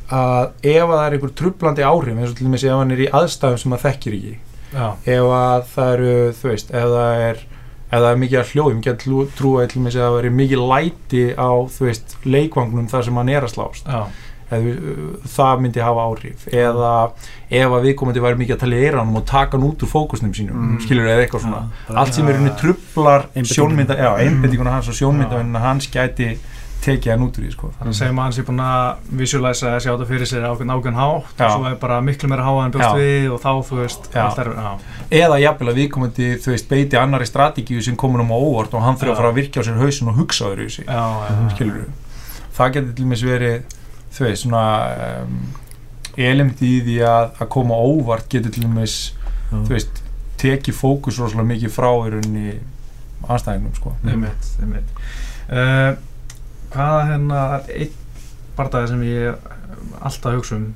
[0.10, 3.03] að ef að það er einhver trublandi áhrif eins og til dæmis ef hann er
[3.03, 4.34] í aðstæðum sem maður þekkir ekki
[4.73, 7.43] já, ef að það eru, þú veist, ef það er
[7.89, 9.06] ef það er mikið að hljóðum, get
[9.38, 11.49] trúa til dæmis að það veri mikið læti á,
[11.82, 13.88] veist, leikvangnum þar sem hann er að slást.
[13.89, 14.04] Já,
[14.49, 14.73] eða,
[15.30, 16.45] það myndi hafa áhrif.
[16.54, 16.91] Eða
[17.49, 20.34] ef að viðkomandi væri mikið að tala í eiranum og taka hann út úr fókusnum
[20.34, 20.80] sínum Mm.
[20.86, 21.63] skilur eða eitthvað svona.
[21.95, 26.38] allt sem er henni trublar sjónmynda, já, einbendinguna hans og sjónmynda hans gæti
[26.83, 27.69] tekið hann út úr því sko.
[27.77, 30.73] þannig að segja maður hans er búin að visualiza að sjá þetta fyrir sér ákveðin
[30.75, 31.45] ákveðin hátt Já.
[31.45, 32.99] og svo er bara miklu meira bjóst Já.
[32.99, 34.51] við og þá þú veist er,
[35.19, 38.85] eða jafnvel að viðkomandi þú veist, beiti annari strategíu sem komur um á óvart og
[38.85, 40.87] hann þurfa að fara að virkja á sér hausin og hugsa öðru í sig
[42.55, 43.77] það getur til dæmis verið
[44.15, 44.65] þú veist svona
[45.23, 45.39] um,
[46.19, 48.99] element í því að, að koma óvart getur til dæmis
[49.51, 49.57] Já.
[49.57, 50.03] þú veist,
[50.39, 52.59] tekið fókus rosalega mikið frá í rauninni
[53.27, 53.91] anstæðingnum sko.
[56.73, 57.91] Hvaða hérna einn
[58.58, 59.49] barndagi sem ég
[60.01, 60.67] alltaf hugsa um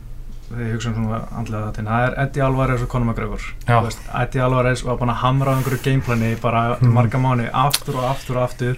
[0.49, 3.77] þegar ég hugsa um svona andlega þetta það er Eddie Alvarez og Conor McGregor Já.
[3.79, 6.93] Þú veist, Eddie Alvarez var búin að hamra á einhverju gameplani bara Mhm.
[6.93, 8.77] marga mánu aftur og aftur og aftur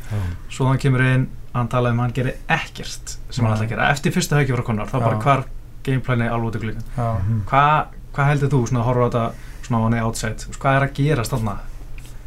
[0.49, 3.57] svo hann kemur inn, hann talaði um að hann gerir ekkert sem hann Nei.
[3.57, 5.43] ætla að gera eftir fyrsta höggi frá Conor, þá bara hvar
[5.83, 7.17] gameplani alveg út í glíðin Já.
[7.45, 9.31] hvað hva heldur þú svona að horfa á þetta
[9.67, 11.55] svona á hann outside, Þú veist, hvað er að gerast þarna?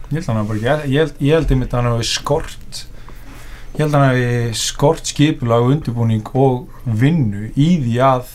[0.09, 2.87] ég held að hann bara ekki ég held, ég held hann hafi skort
[3.79, 8.35] ég held að hann hafi skort skipulag og undirbúning og vinnu í því að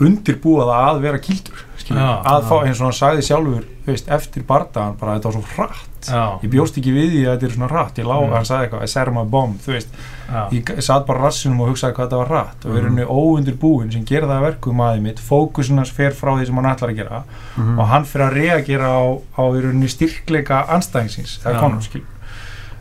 [0.00, 4.94] undirbúa það að vera kildur að fá eins og hann sagði sjálfur veist, eftir bardagan
[5.00, 5.86] bara þetta var svo hratt.
[6.06, 7.98] Já, ég bjóst ekki við því að þetta er svona hratt.
[7.98, 8.32] Ég lá, Mm.
[8.36, 9.88] hann sagði eitthvað, I set my bomb þú veist,
[10.30, 12.64] já, ég satt bara rassinum og hugsaði hvað þetta var hratt.
[12.64, 12.76] Og Mhm.
[12.76, 16.46] við erum óundirbúin sem gera það að verkum aðeins mitt fókusin hans fer frá því
[16.46, 17.22] sem hann ætlar að gera
[17.56, 17.78] Mhm.
[17.80, 19.02] og hann fyrir að reagera á,
[19.36, 22.02] á í rauninni styrkleika anstæðingsins það er konum skil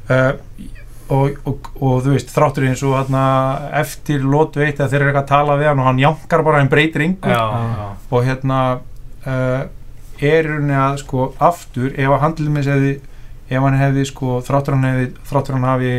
[0.09, 0.33] uh,
[1.09, 3.23] og, og, og þú veist þráttur eins og hérna,
[3.81, 6.59] eftir lótu eitt að þeir eru eitthvað að tala við hann og hann jánkar bara,
[6.61, 7.41] hann breytir yngur já,
[7.79, 8.59] já, og hérna
[9.25, 9.63] uh,
[10.21, 12.93] er rauninni að sko aftur ef að handlum með segði
[13.49, 15.93] ef hann hefði sko þráttur hann hefði þráttur hann hafi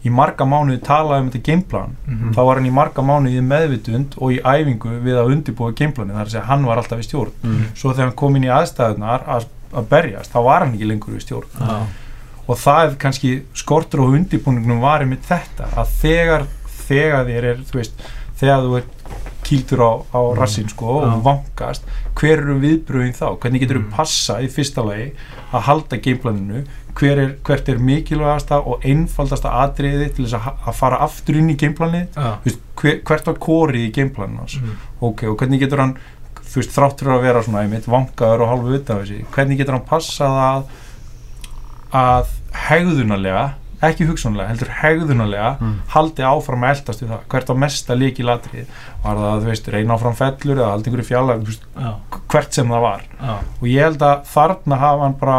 [0.00, 2.30] í marga mánuði talað um þetta gameplan Mhm.
[2.32, 6.14] þá var hann í marga mánuði í meðvitund og í æfingu við að undirbúa gameplanin
[6.16, 7.32] þar að segja hann var alltaf í stjórn.
[7.42, 7.66] Mhm.
[7.74, 9.44] svo þegar hann kom inn í aðstæðunar að,
[9.76, 11.50] að berjast, þá var hann ekki lengur í stjórn.
[11.60, 11.76] Já,
[12.50, 16.46] og það er kannski skortur og undirbúningnum var einmitt þetta að þegar,
[16.88, 18.04] þegar þér er þú veist,
[18.40, 18.96] þegar þú ert
[19.46, 20.36] kýldur á, á Mm.
[20.38, 21.22] rassin sko og Já.
[21.24, 21.82] vangast
[22.18, 23.90] hver eru viðbröðin þá, hvernig getur þú Mm.
[23.96, 25.12] passa í fyrsta lagi
[25.52, 26.64] að halda gameplaninu
[27.00, 31.50] hver er, hvert er mikilvægasta og einfaldasta atriði til þess að, að fara aftur inn
[31.50, 34.76] í Þú veist, hver, hvert var korið í gameplaninu hans Mhm.
[35.00, 35.94] ok, og hvernig getur hann
[36.50, 39.86] þú veist, þráttur að vera svona einmitt vangaður og hálfu utan þessi, hvernig getur hann
[39.86, 40.64] passað að
[41.92, 45.76] að hegðunarlega ekki hugsanlega, heldur hegðunarlega Mm.
[45.88, 47.20] haldi áfram að eldast við það.
[47.32, 48.66] Hvert á mesta líki latrið?
[49.04, 51.94] Var það, þú veist, reyna áfram fellur eða haldi ykkur í fjalla, já,
[52.28, 53.00] hvert sem það var.
[53.20, 55.38] Já, og ég held að þarna hafa hann bara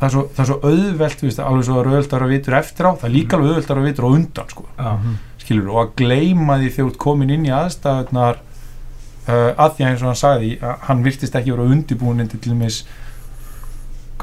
[0.00, 2.86] það er svo, það er svo auðvelt, þú veist, alveg svo auðvelt að vitur eftir
[2.90, 4.64] á, það er líka alveg auðvelt að vitur á undan, sko.
[4.78, 5.14] Já, Mhm.
[5.38, 8.36] skilur og að gleyma því þegar þú ert komin inn í aðstæðunar
[9.28, 12.40] uh, að því að eins og hann sagði að hann virtist ekki vera undirbúin til
[12.40, 12.82] dæmis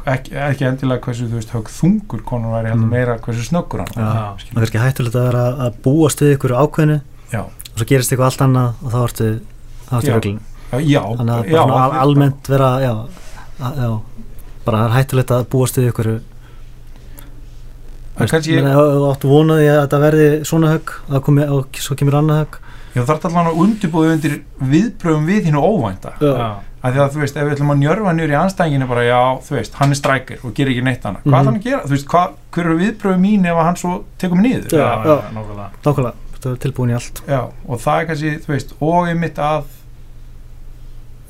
[0.06, 2.90] ekki, ekki endilega hversu þú veist högg þungur konur væri heldur Mm.
[2.94, 6.54] meira hversu snöggur hann var, það er ekki hættulegt að vera að búast við ykkur
[6.60, 7.00] ákveðinu
[7.34, 9.30] já, og svo gerist eitthvað allt annað og þá ertu
[9.90, 10.16] þá ertu Já.
[10.16, 10.40] röglin
[10.86, 12.92] já, þannig að já, al- almennt vera já,
[13.60, 13.92] að- já,
[14.66, 16.12] bara það er hættulegt að búast við ykkur
[18.20, 22.42] En kannski, áttu vonaði að þetta verði svona högg að komi, og svo kemur annað
[22.42, 22.58] högg.
[22.98, 24.34] Já, það er allan að undirbúið undir
[24.74, 26.12] viðbröðum við hinn óvænta.
[26.20, 26.50] Já,
[26.84, 29.22] að því að þú veist, ef við ætlum að njörfa niður í anstæðinginu bara, já,
[29.48, 31.40] þú veist, hann er strækir og gerir ekki neitt annað, hvað Mhm.
[31.40, 31.82] ætlar hann að gera?
[31.84, 34.70] Þú veist, hvað, hver eru viðbröðum mín ef að hann svo tekur mig niður?
[34.72, 35.70] Já, Já, nákvæmlega.
[35.86, 37.22] Nákvæmlega, þetta er tilbúin í allt.
[37.28, 39.64] Já, og það er kannski, þú veist, og einmitt að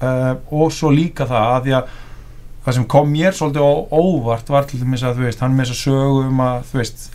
[0.01, 1.95] uh, og svo líka það að því að
[2.65, 5.57] það sem kom mér svolítið á óvart var til dæmis að, þú veist, hann er
[5.57, 7.05] með þess að sögu um að, þú veist,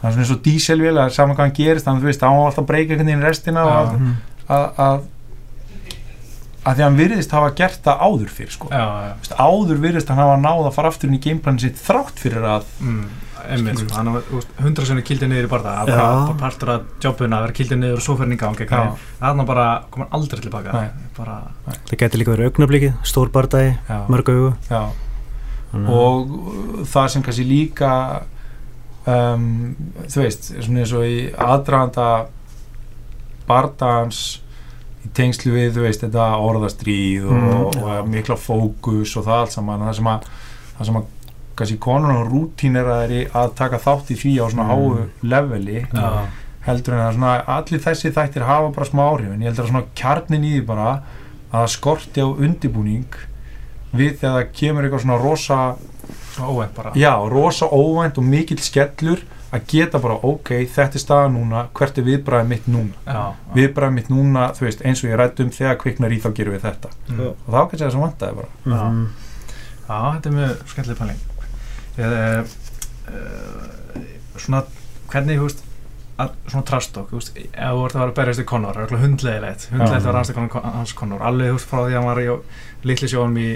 [0.00, 0.98] það er svona eins og díselvél
[6.68, 8.50] að að að, að, að að því að hann virðist hafa gert það áður fyrir,
[8.52, 8.68] sko.
[8.68, 11.60] Já, já, Þú veist, áður virðist hann hafa náð að fara aftur inn í gameplanin
[11.62, 13.04] sitt þrátt fyrir að mm,
[13.48, 14.22] einmitt, sko, hann var
[14.62, 17.94] hundra sinni kildið niður í barða að bara partur af jobbuna að vera kildið niður
[17.96, 18.94] og svo fyrir Já.
[19.20, 20.88] þannig bara kom hann aldrei tilbaka.
[21.16, 21.36] Bara,
[21.68, 24.52] það getur líka verið augnablikið, stór bardagi já, mörg augu.
[24.68, 24.90] Já,
[25.72, 28.22] þannig að- og uh, það sem kannski líka
[29.06, 29.76] um,
[30.08, 32.26] þú veist svona eins og í aðdraganda
[33.48, 34.42] bardagans
[35.08, 39.40] í tengslu við, þú veist, þetta orðastríð og, Mm, og, og mikla fókus og það
[39.42, 40.28] allt saman, það sem að
[40.78, 41.06] það sem að
[41.58, 44.70] kannski konur og rútín er að, að taka þátt í því á svona Mm.
[44.70, 46.26] háu leveli Já.
[46.68, 49.72] heldur en að svona allir þessi þættir hafa bara smá áhrif en ég heldur að
[49.72, 51.02] svona kjarnin í því bara
[51.52, 53.08] að skorti á undibúning
[53.96, 55.58] við þegar það kemur eitthvað svona rosa
[56.38, 61.28] óvænt bara já, rosa óvænt og mikill skellur að geta bara, ok, þetta er staða
[61.32, 63.04] núna hvert er viðbræðið mitt núna?
[63.06, 63.22] Já,
[63.54, 66.52] viðbræðið mitt núna, þú veist, eins og ég rætt um þegar kviknar í þá gerum
[66.56, 66.90] við þetta.
[67.08, 67.20] Mm.
[67.30, 68.50] Og þá kannski það sem vantaði bara.
[69.88, 71.22] Já, þetta er mjög skemmtileg pæling.
[71.98, 72.44] Eða,
[73.08, 74.04] uh,
[74.38, 74.60] Svona,
[75.10, 75.64] hvernig, þú veist
[76.22, 78.78] að, svona trastokk, þú veist ef þú ert að vera að berjast í Conor, það
[78.78, 81.24] er alltaf hundlegilegt hundlegilegt að vera aðstakon hans Conor.
[81.26, 82.28] Alveg, þú veist, frá því að hann var í
[82.92, 83.48] litli sjónum í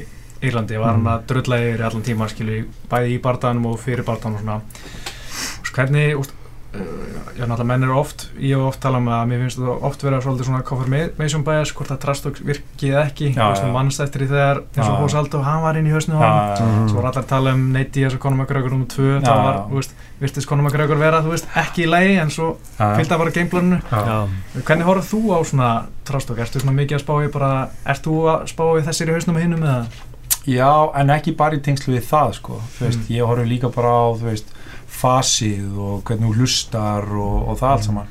[0.42, 1.10] Írlandi, var hann Mm.
[1.12, 4.60] að drulla yfir í allan tíma, skilju, bæði í bardaðanum og fyrir bardaðanum og svona
[5.74, 6.80] hvernig, uh,
[7.36, 10.02] já, náttúrulega menn eru oft, ég hef oft talað með að mér finnst það oft
[10.06, 13.66] vera svolítið svona confirmation bias, hvort að trastokk virkið ekki, Já, þú veist, já.
[13.66, 14.96] þú mannst eftir í þegar eins og.
[15.02, 16.88] Hós Aldó, hann var inn í hausnu á hann Mhm.
[16.88, 18.86] Svo var allar að tala um Nate Diaz og Conor McGregor nr.
[18.88, 22.16] 2 Já, það var, þú veist, virtist Conor McGregor vera, þú veist, ekki í lagi
[22.20, 23.82] en svo að fara gameplaninu.
[24.64, 25.70] Hvernig horfðu þú á svona
[26.08, 26.38] trastokk?
[26.38, 29.36] Ertu svona mikið að spá í bara, ert þú að spá í þessir í hausnum
[29.36, 29.86] og hinnum eða?
[30.46, 32.60] Já, en ekki bara í tengslu við það sko.
[32.78, 33.14] þú veist, Mm.
[33.14, 34.46] ég horfi líka bara á þú veist,
[35.02, 37.86] fasið og hvernig þú hlustar og, og það allt Mm.
[37.86, 38.06] saman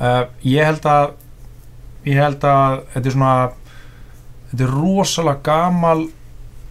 [0.00, 1.10] uh, ég held að
[2.04, 3.34] ég held að þetta er svona
[4.50, 6.08] þetta er rosalega gamal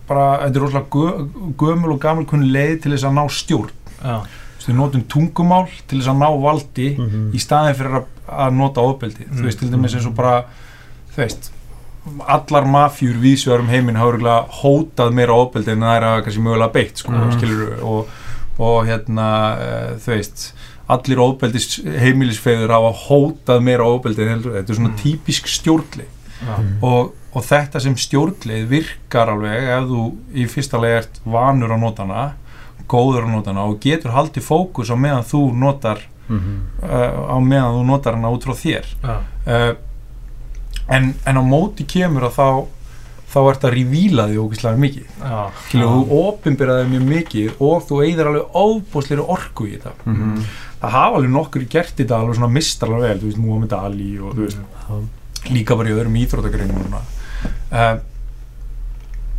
[0.09, 3.71] bara, þetta er rosalega gö, gömul og gamal kunni leið til þess að ná stjórn
[4.01, 4.17] Já,
[4.61, 7.31] Þú veist, við notum tungumál til þess að ná valdi Mhm.
[7.33, 9.45] í staðin fyrir að, að nota ofbeldi þú Mm.
[9.45, 10.43] veist, til dæmis eins og bara
[11.15, 11.51] þú veist,
[12.27, 16.73] allar mafjur vísvegar um heiminn hafa hótað meira ofbeldi en það er að kannski mögulega
[16.73, 17.31] beitt sko, Mm.
[17.37, 18.07] skilur og,
[18.61, 20.43] og hérna, uh, þú veist
[20.91, 23.85] allir ofbeldis heimilisfeður hafa hótað meira
[24.33, 24.99] heldur, þetta er svona Mm.
[25.01, 26.09] típisk stjórnlið
[26.41, 26.77] já, Mhm.
[26.83, 30.01] og, og þetta sem stjórnlið virkar alveg ef þú
[30.35, 32.33] í fyrsta leið ert vanur að nota hana
[32.91, 36.59] góður að nota hana og getur haldið fókus á meðan þú notar Mhm.
[36.83, 38.85] uh, á meðan þú notar hana út frá þér
[39.47, 39.73] uh,
[40.89, 42.65] en, en á móti kemur að þá
[43.31, 45.07] þá ert að revíla því ógeðslega mikið.
[45.67, 49.93] Skilu, þú opinberaði mjög mikið og þú eigðir alveg óbúsleiri orku í þetta.
[50.05, 50.43] Mhm.
[50.81, 54.31] það hafa alveg nokkur gert þetta alveg svona mistarlega vel, þú veist, Muhammad Ali og
[54.33, 55.51] þú veist, Já.
[55.53, 57.01] líka bara í öðrum íþróttagreinum núna.
[57.71, 57.99] Uh,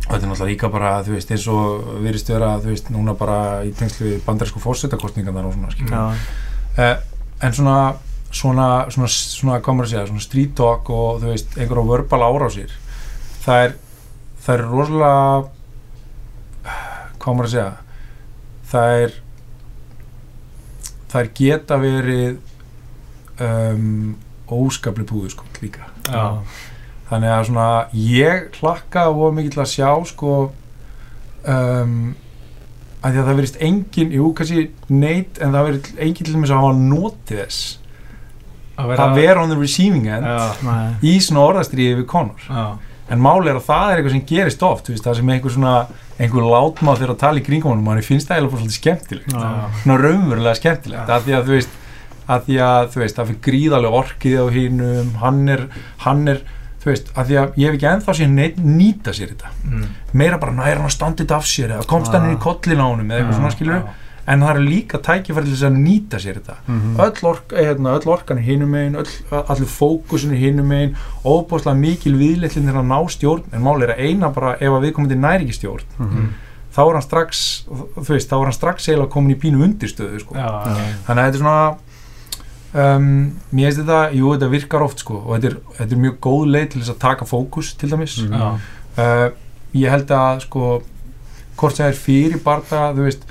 [0.03, 3.13] og þetta er náttúrulega líka bara þú veist, eins og virðist vera þú veist, núna
[3.19, 6.15] bara í tengslu við bandarísku fórsetakostningarnar og svona, skilur Já.
[6.79, 6.97] uh,
[7.43, 7.77] en svona
[8.33, 12.71] svona, svona, svona, segja svona street talk og þú veist einhverja verbal árásir
[13.43, 13.75] það er
[14.43, 15.19] það er rosalega
[17.23, 17.71] hvað maður að segja?
[18.73, 19.11] Það er
[21.13, 22.39] það er geta verið
[23.43, 24.15] um,
[24.53, 25.87] óskapli púðu sko líka.
[26.09, 26.41] Já,
[27.11, 30.33] þannig að svona ég hlakka og mikið til að sjá sko
[31.45, 31.95] um,
[33.03, 36.55] að því að það verist engin, jú kannski neitt en það verið engin til þess
[36.55, 37.61] að hafa notið þess.
[38.73, 40.49] Að að vera on the receiving end já,
[41.05, 42.63] í svona orðastriði við Conor já,
[43.13, 45.53] en máli er að það er eitthvað sem gerist oft þú veist, það sem einhver
[45.53, 45.75] svona
[46.17, 49.31] einhver látmáð þegar að tala í kringum honum manni finnst það eiginlega bara svolítið skemmtilegt.
[49.33, 49.77] Já.
[49.83, 51.07] svona raunverulega skemmtilegt.
[51.07, 51.15] Já.
[51.15, 51.79] að því að þú veist
[52.33, 55.65] að því að þú veist það fyrir gríðarlega orkið á hinnum hann er,
[56.05, 56.43] hann er
[56.83, 59.51] þú veist, að því að ég hef ekki sér neitt nýta sér þetta.
[59.67, 59.83] Mm,
[60.19, 62.83] meira bara nær hann að standa þetta af sér eða komst hann inn í kollin
[62.83, 63.83] á honum eða eitthvað svona skilur já,
[64.27, 66.95] en það er líka tækifæri til að nýta sér þetta Mhm.
[66.99, 69.09] öll, ork, eh, hérna, öll orkan er hinum megin öll,
[69.49, 73.95] allir fókusin er hinum megin óbúslega mikil viðleitlinn til að ná stjórn en máli er
[73.95, 76.29] að eina bara ef að við komum til næri ekki stjórn Mhm.
[76.73, 80.19] þá er hann strax þú veist, þá er hann strax eiginlega komin í pínu undirstöðu
[80.21, 80.35] sko.
[80.35, 80.63] já,
[81.05, 81.77] þannig að þetta er svona
[82.73, 86.17] um, mér finnst þetta, jú þetta virkar oft sko, og þetta er, þetta er mjög
[86.25, 88.33] góð leið til þess að taka fókus til dæmis Mhm.
[88.33, 88.59] já,
[88.97, 89.29] uh,
[89.75, 90.81] ég held að sko
[91.57, 93.21] hvort sem það er fyrir barða þú veist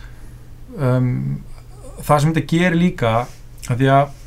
[0.79, 1.41] um,
[2.03, 3.15] það sem þetta gerir líka
[3.71, 4.19] að því að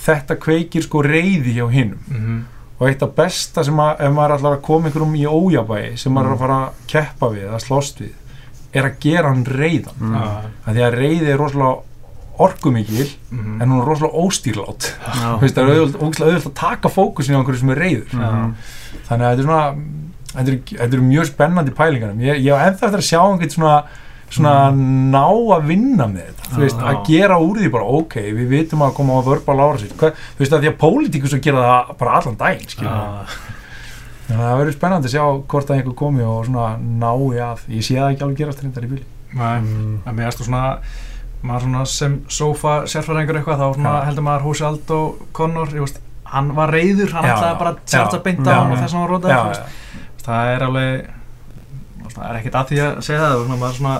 [0.00, 2.40] þetta kveikir sko reyði hjá hinnum mhm,
[2.80, 6.12] og eitt af besta sem að ef maður ætlar að koma einhverjum í ójabæi sem
[6.16, 8.16] maður er að fara að keppa við að slóst við
[8.72, 10.14] er að gera hann reyðan Mhm.
[10.14, 10.26] já,
[10.66, 11.86] að því að reyði er rosalega
[12.40, 15.26] orkumikil mhm, en hún er rosalega óstýrlátt Já.
[15.36, 18.30] Þú veist, það er auðvöld að taka fókusin á einhverju sem er reyður já,
[19.10, 19.64] þannig að þetta er svona
[20.30, 22.14] þetta eru, þetta eru mjög spennandi pælingar.
[22.22, 23.74] Ég, ég á ennþá eftir að sjá einhvern svona
[24.30, 25.24] svona ná
[25.56, 26.48] að vinna með þetta.
[26.54, 29.78] Þú veist, að gera úr því bara ok, við vitum að koma á vörpa lára
[29.82, 32.90] sér Hva, þú veist að því að pólitíkus að gera það bara allan daginn
[34.30, 37.64] að það verður spennandi að sjá hvort að einhver komi og svona nái að.
[37.74, 39.06] Ég sé það ekki alveg gerast reyndar í bíli.
[39.34, 39.96] Nei, Mhm.
[40.06, 40.78] að mér erstu svona
[41.42, 46.54] maður svona sem sofa sérfræðingur eitthvað þá svona heldur maður Húsi Aldó Connor, veist, hann
[46.54, 49.08] var reyður, hann ætlaði bara að tjarta já, beint á hann og þess að hann
[49.08, 49.60] var rótað
[50.22, 51.10] það er alveg
[52.16, 53.94] það er ekkert að því að segja það svona, maður, svona,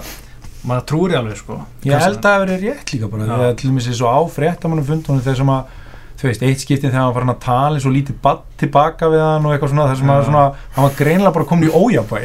[0.70, 1.60] maður trúir í alveg sko.
[1.86, 3.32] Ég held að það verið rétt líka bara Já.
[3.32, 5.78] þegar til dæmis er svo á fréttamannum fundunum þegar sem að
[6.20, 9.08] þú veist, eitt skiptið þegar hann var hann að tala eins og lítið badd tilbaka
[9.08, 10.42] við hann og eitthvað svona þar sem að svona,
[10.74, 12.18] hann var greinlega bara komin í ójabæ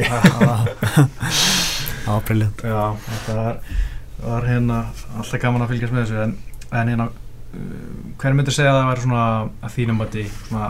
[2.04, 3.62] Já, briljant Já, þetta var,
[4.26, 4.82] var hérna
[5.16, 6.36] alltaf gaman að fylgjast með þessu en,
[6.68, 7.16] en hérna uh,
[8.20, 10.68] hver myndir segja að það væri svona að þínum að svona, svona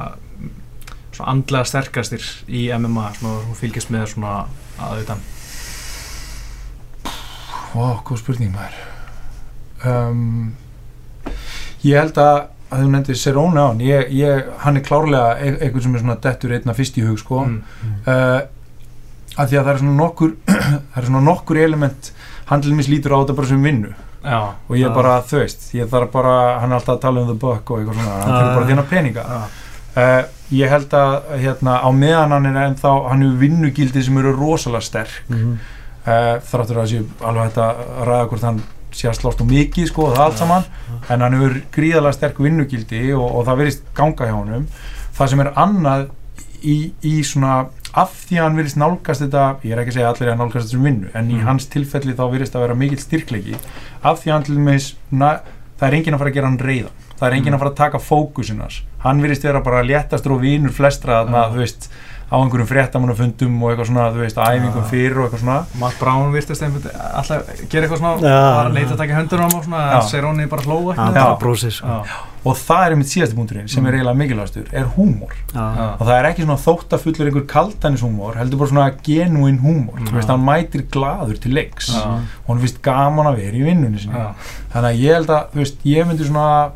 [1.21, 4.35] andlega sterkastir í MMA þú fylgjast með svona
[4.83, 5.25] að utan?
[7.77, 8.85] Ó, góð spurning maður.
[9.87, 10.55] Um,
[11.87, 13.83] Ég held að að þú nefndir Serone á hann.
[13.85, 17.21] Ég, ég, hann er klárlega e eitthvað sem er svona dettur einna fyrst í hug
[17.21, 17.45] sko.
[17.47, 18.01] Mm.
[18.11, 18.41] uh,
[19.37, 22.11] að því að það er svona nokkur það er svona nokkur element
[22.49, 23.93] hann til dæmis lítur á þetta bara sem vinnu.
[24.27, 27.23] Já, og ég er bara, þú veist, ég þarf bara hann er alltaf að tala
[27.23, 28.17] um the buck og eitthvað svona.
[28.25, 29.27] Hann fyrir bara þjána peninga.
[29.97, 34.33] Uh, ég held að hérna, á meðan hann er ennþá, hann hefur vinnugildi sem eru
[34.37, 35.23] rosalega sterk.
[35.29, 35.59] Mhm.
[36.07, 38.61] uh, þráttur að sé alveg hægt að ræða hvort hann
[38.97, 40.65] sé að slást og mikið sko og það allt saman.
[41.11, 44.67] en hann hefur gríðalega sterk vinnugildi og, og það verðist ganga hjá honum.
[45.19, 46.07] Það sem er annað
[46.63, 50.09] í, í svona af því að hann verðist nálgast þetta ég er ekki að segja
[50.13, 51.45] allir að nálgast þetta sem vinnu en í Mm.
[51.47, 53.57] hans tilfelli þá verðist að vera mikill styrkleiki.
[54.05, 55.41] Af því að hann til dæmis na,
[55.81, 57.55] það er enginn að fara að gera hann reyðan það er enginn Mm.
[57.57, 61.47] að fara að taka fókusin hans hann verðist vera bara léttastur og vinur flestra þarna,
[61.47, 61.55] Já.
[61.55, 61.89] þú veist,
[62.27, 65.59] á einhverjum fréttamannafundum og eitthvað svona, þú veist, æfingum fyrir og eitthvað svona.
[65.79, 69.83] Matt Brown virtist einmitt alltaf gera eitthvað svona bara leita að taka höndunum á svona
[69.93, 70.01] Já.
[70.09, 71.87] segir honni bara hlóa brósið sko.
[71.87, 72.17] Já,
[72.51, 73.99] og það er einmitt síðasti punkturinn sem er Mm.
[74.01, 75.37] eiginlega mikilvægastur er húmor.
[75.55, 80.03] Og það er ekki svona þóttafullur einhver kaltanis húmor heldur bara svona genuine húmor.
[80.11, 81.95] Þú veist, hann mætir gladur til leiks.
[81.95, 84.19] Og hann finnst gaman að vera í vinnunni sinni.
[84.19, 84.35] Já,
[84.75, 86.71] þannig að ég held að, þú veist, ég myndi svona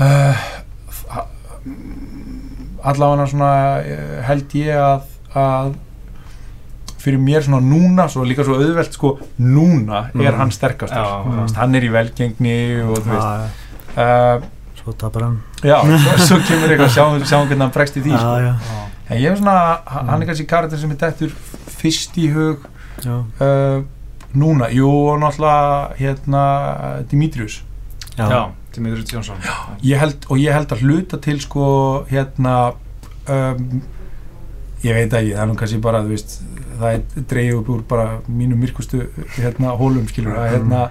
[0.00, 0.36] uh,
[2.82, 5.02] allavega svona uh, held ég að,
[5.38, 5.74] að
[7.02, 10.38] fyrir mér svona núna svo líka svo auðvelt sko núna er Mm.
[10.38, 13.62] hann sterkastur Já, Þú veist, hann er í velgengni og þú veist.
[13.96, 14.50] Uh,
[14.82, 15.36] Svo tapar hann.
[15.62, 18.78] Já, svo, svo kemur eitthvað sjáum, sjáum hvernig hann bregst í því Já, sko.
[19.14, 21.34] en ég er svona, hann hann er kannski karakter sem er dettur
[21.78, 22.64] fyrst í hug
[23.06, 23.84] uh,
[24.34, 26.42] núna, jú og náttúrulega hérna
[27.10, 27.60] Dimitrius
[28.74, 29.36] Dimitri Jónsson.
[29.84, 31.64] Ég held, og ég held að hluta til sko
[32.10, 32.72] hérna
[33.28, 33.82] um,
[34.82, 36.38] ég veit ekki, það er nú kannski bara veist,
[36.80, 39.04] það er dreigð upp úr bara mínu myrkustu
[39.36, 40.82] hérna hólum skilur að hérna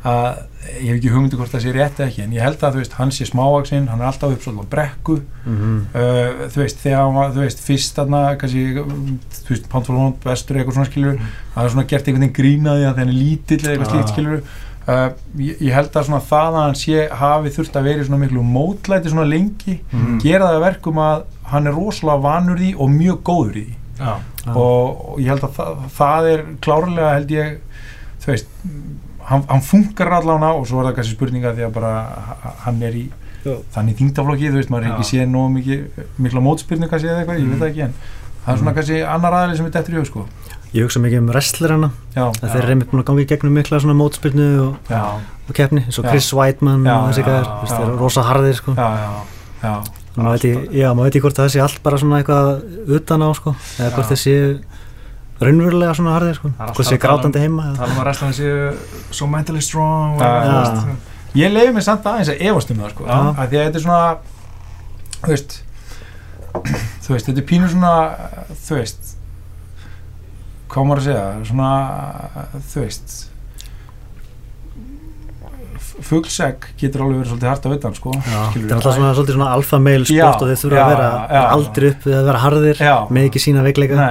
[0.00, 0.46] að
[0.80, 2.80] ég hef ekki hugmyndu hvort það sé rétt eða ekki en ég held að þú
[2.82, 5.16] veist, hann sé smávaksinn hann er alltaf upp svolítið á brekku.
[5.44, 5.74] Mhm.
[5.94, 10.56] uh, þú veist, þegar hann var, þú veist, fyrst þarna, kannski, þú veist, Pantfólón bestur
[10.60, 11.30] eitthvað svona skilur, Mm.
[11.54, 13.94] hann er svona gert einhvern veginn grínaði að hann er lítill eða eitthvað Ah.
[13.96, 14.42] slíkt skilur
[14.88, 18.06] uh, ég, ég held að svona það að hann sé hafi þurft að vera í
[18.08, 20.18] svona miklu mótlæti svona lengi, Mm.
[20.22, 23.76] gera það að verkum að hann er rosalega vanur í og mjög góður í því
[24.00, 24.14] já,
[24.46, 24.52] Já.
[24.54, 27.58] og, og ég held að það, það er klárlega held ég,
[28.22, 28.46] þú veist
[29.30, 31.92] hann, hann funkar allavega og svo er það kannski spurninga því að bara
[32.64, 33.04] hann er í
[33.44, 33.54] Já.
[33.74, 35.84] þannig þingtaflokki, þú veist, maður er ekki séð nógu mikið,
[36.18, 37.60] mikla mótspyrnu kannski eða eitthvað, ég veit Mm.
[37.60, 37.94] það ekki en
[38.40, 38.76] það er svona Mm.
[38.80, 40.26] kannski annar aðeins sem er dettur í hug sko
[40.70, 41.88] Ég hugsa mikið um wrestlerana.
[42.14, 44.92] Já, Það þeir eru einmitt búin að ganga í gegnum mikla svona mótspyrnu og,
[45.50, 46.06] og keppni eins og.
[46.06, 47.40] Chris Weidman og þessi já.
[47.72, 48.74] Þeir eru rosa harðir sko.
[48.78, 49.10] Já, já,
[49.64, 49.72] já.
[50.14, 52.52] maður veit, ekki hvort það sé allt bara svona eitthvað
[53.00, 54.48] utan á sko eða hvort þeir séu
[55.40, 56.50] raunverulega svona harðir sko.
[56.58, 58.56] Það er hvort að tala um- grátandi heima eða- tala um að wrestlan séu
[59.10, 63.46] so mentally strong og ég leiði mig samt aðeins að efast um það sko, að
[63.50, 64.16] því að þetta er svona
[65.20, 65.62] þú veist
[67.06, 67.94] þú veist, þetta er pínu svona
[68.66, 69.16] þú veist
[70.70, 71.70] hvað maður að segja, svona
[72.70, 73.18] þú veist
[76.00, 79.50] fuglsegg getur alveg verið svolítið hart að utan sko, þetta er alltaf svona, svolítið svona
[79.56, 81.42] alfa male Já, sport og þeir þurfa já, að vera já.
[81.56, 82.94] aldrei upp við að vera harðir Já.
[83.10, 84.08] með ekki sína veikleika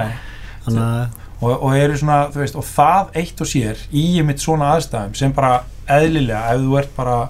[1.40, 5.32] og, og eru svona, veist, og það eitt og sér í mitt svona aðstæðum sem
[5.36, 7.20] bara eðlilega, ef þú ert bara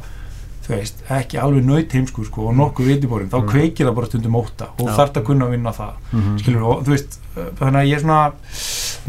[0.70, 3.48] veist, ekki alveg nöyt heimsku sko, og nokkuð vitiborinn, þá Mm.
[3.50, 4.94] kveikir það bara stundum óta og Já.
[4.98, 6.38] þarft að kunna að vinna það mhm.
[6.38, 7.18] skilur, og veist,
[7.58, 8.20] þannig að ég er svona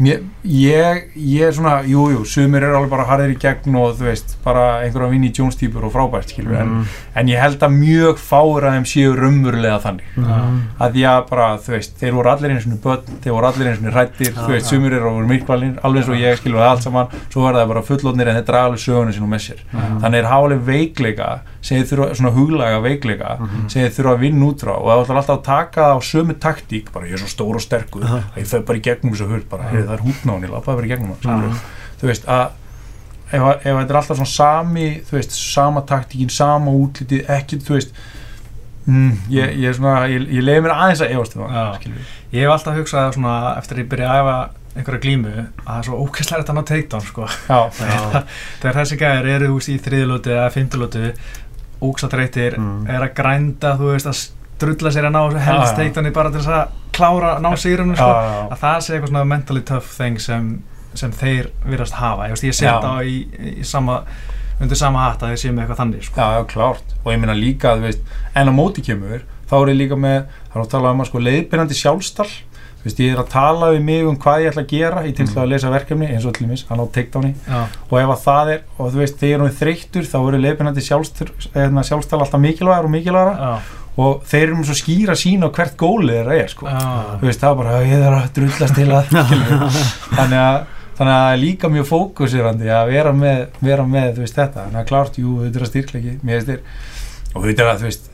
[0.00, 3.96] mér, ég, ég er svona jú, jú, sumir eru alveg bara harðir í gegn og
[3.98, 6.86] þú veist, bara einhverja vinni í Jones típur og frábært, skilur, en, Mhm.
[7.14, 10.60] en ég held að mjög fáir að þeim séu raunverulega þannig Mhm.
[10.80, 13.66] að því að bara, þú veist, þeir voru allir einu svona börn, þeir voru allir
[13.68, 16.58] einu svona rættir Já, þú veist, sumir eru over myrkvalin, alveg eins og ég skilur
[16.58, 19.42] það allt saman, svo er það bara fullotnir en þeir draga alveg söguna sínum með
[19.48, 20.00] sér Mhm.
[20.00, 23.68] þannig er alveg veikleika sem þeir þurfa, svona huglaga veikleika Mhm.
[23.70, 26.00] sem þeir þurfa að vinna út frá og það ætlar alltaf að taka það á
[26.12, 28.22] sömu taktík bara ég er svo stór og sterkur Aha.
[28.34, 30.86] að ég þau bara í gegnum þessu hurð bara, hey, það er hútnáni, lappaði bara
[30.86, 31.48] í gegnum það skilurðu.
[31.48, 31.60] Mhm.
[32.02, 32.48] þú veist, að
[33.32, 37.56] ef, að- ef þetta er alltaf svona sami þú veist, sama taktíkin, sama útlitið ekki,
[37.62, 37.92] þú veist
[38.88, 41.78] mm, ég, ég, er svona, ég, ég leiði mér aðeins að efast um það.
[42.32, 44.34] Ég hef alltaf hugsað svona eftir að ég byrja að æfa
[44.72, 47.26] einhverja glímu að það er svo ókvæslega þetta ná takedown sko.
[47.48, 47.58] já,
[48.62, 51.12] Þegar þessi gæðir eru í þriðlóti eða fymtulóti
[51.88, 52.86] óksatreitir Mm.
[52.90, 54.22] er að grænda þú veist að
[54.62, 55.76] drulla sér að ná þessu helst Já, já.
[55.82, 58.10] takedowni bara til þess að klára ná sigurinn já, sko.
[58.52, 60.62] að það sé eitthvað svona mentally tough thing sem,
[60.94, 63.16] sem þeir virðast hafa ég, veist, ég set á í,
[63.60, 64.02] í sama
[64.60, 66.20] undir sama hatt að þeir séu með eitthvað þannig sko.
[66.20, 68.00] já, já, klárt og ég meina líka, þú veist,
[68.34, 70.20] en á móti kemur þá er ég líka með,
[70.52, 72.30] þá er að tala um að sko leiðbyrjandi sjálfstall
[72.82, 75.12] þú veist, ég er að tala við mig um hvað ég ætla að gera í
[75.14, 78.24] tilslega að lesa verkefni, eins og allir mis, hann á takedowni Já, og ef að
[78.24, 82.88] það er, og þú veist, þegar hún er þreyttur þá eru leiðbyrjandi sjálfstall alltaf mikilvægar
[82.88, 83.38] og mikilvægara.
[83.38, 86.68] Já, og þeir eru með svo skýra sín á hvert gólið þeirra er, sko.
[86.68, 86.84] Já,
[87.20, 89.10] þú veist, það er bara, ég þarf að drullast til að
[90.18, 90.62] þannig að
[90.92, 94.66] þannig að það er líka mjög fókusirandi að vera með, vera með þú veist þetta,
[94.66, 96.60] þannig að klárt, jú, þetta er að styrklegi mér veist þér,
[97.32, 98.10] og þú veist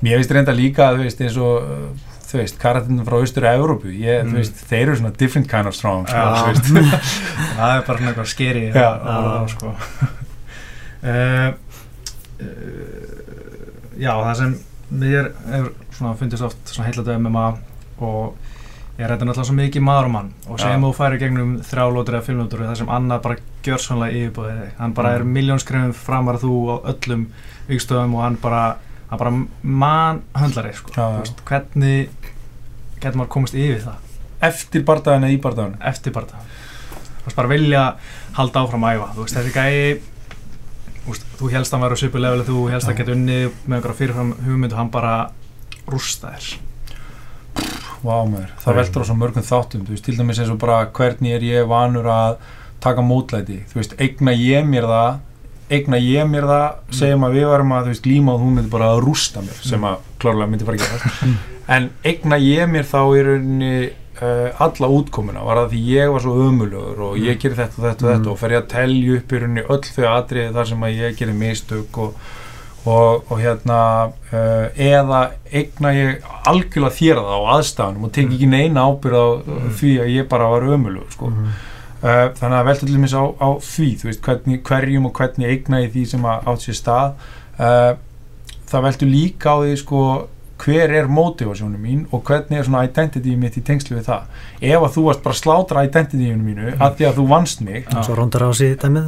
[0.00, 4.24] mér veist reynda líka þú veist eins og þú veist, karatinn frá austur Európu, ég,
[4.24, 4.42] Mm.
[4.70, 6.64] þeir eru svona different kind of strong, sko, þú veist
[7.58, 8.90] það er bara svona eitthvað skeri Já.
[9.04, 9.74] já, sko.
[11.02, 11.48] uh,
[12.40, 12.50] uh,
[14.00, 14.54] já, það sem
[15.00, 17.46] mér er svona fundist oft svona heillatu MMA
[18.00, 18.36] og
[18.98, 22.16] ég er þetta náttúrulega svo mikið maður og mann og sem þú færi gegnum þrjálótur
[22.18, 25.32] eða fimmlótur það sem annað bara gjör svonlega yfirbúðið hann bara er Mm.
[25.38, 27.26] miljónskrefum framar þú á öllum
[27.70, 28.62] vikstöðum og hann bara
[29.10, 29.32] hann bara
[29.62, 30.94] mann höndlar sko.
[30.94, 32.30] Já, veist, hvernig
[33.00, 34.06] getur maður komist yfir það?
[34.50, 36.32] Eftir bardaðin eða í bardaðin eftir það
[37.20, 37.82] þú veist bara vilja
[38.38, 39.10] halda áfram að æfa.
[39.16, 40.00] Þú veist þessi gæi
[41.04, 42.98] þú, þú helst að hann væri á svipu level þú helst að Já.
[43.00, 45.14] geta unni með einhverja fyrirfram hugmyndu hann bara
[45.90, 46.50] rústa þér
[48.00, 49.82] Vá maður, það veldur á svo mörgum þáttum.
[49.84, 52.38] Þú veist, til dæmis eins og bara hvernig er ég vanur að
[52.80, 53.58] taka mótlæti?
[53.68, 55.18] Þú veist, eigna ég mér það
[55.70, 56.98] eigna ég mér það, Mm.
[56.98, 59.80] segjum að við varum að veist, glíma og hún myndi bara að rústa mér sem
[59.86, 63.90] að klárlega myndi fara að gera en eigna ég mér þá í rauninni
[64.20, 67.86] uh, alla útkomuna var það því ég var svo ömulugur og ég gerir þetta og
[67.86, 68.32] þetta og þetta Mm.
[68.32, 71.16] og fer ég að telja upp í rauninni öll þau atriði þar sem að ég
[71.22, 72.14] gerir mistök og
[72.86, 73.78] og, og hérna
[74.32, 75.18] uh, eða
[75.52, 79.66] eigna ég algjörlega þér það á aðstæðanum og tek ekki neina ábyrð á Mm.
[79.76, 81.26] því að ég bara var ömulug sko.
[81.28, 81.50] Mhm.
[82.02, 85.82] Uh, þannig að velta til dæmis á, á því veist, hvernig, hverjum og hvernig eigna
[85.84, 87.26] ég því sem átt sér stað.
[87.60, 87.92] Uh,
[88.70, 90.04] það veltur líka á því sko
[90.60, 94.22] hver er motivasjónu mín og hvernig er svona identity mitt í tengslu við það?
[94.60, 96.80] Ef að þú varst bara að slátra identityinu mínu Mm.
[96.84, 97.86] að því að þú vannst mig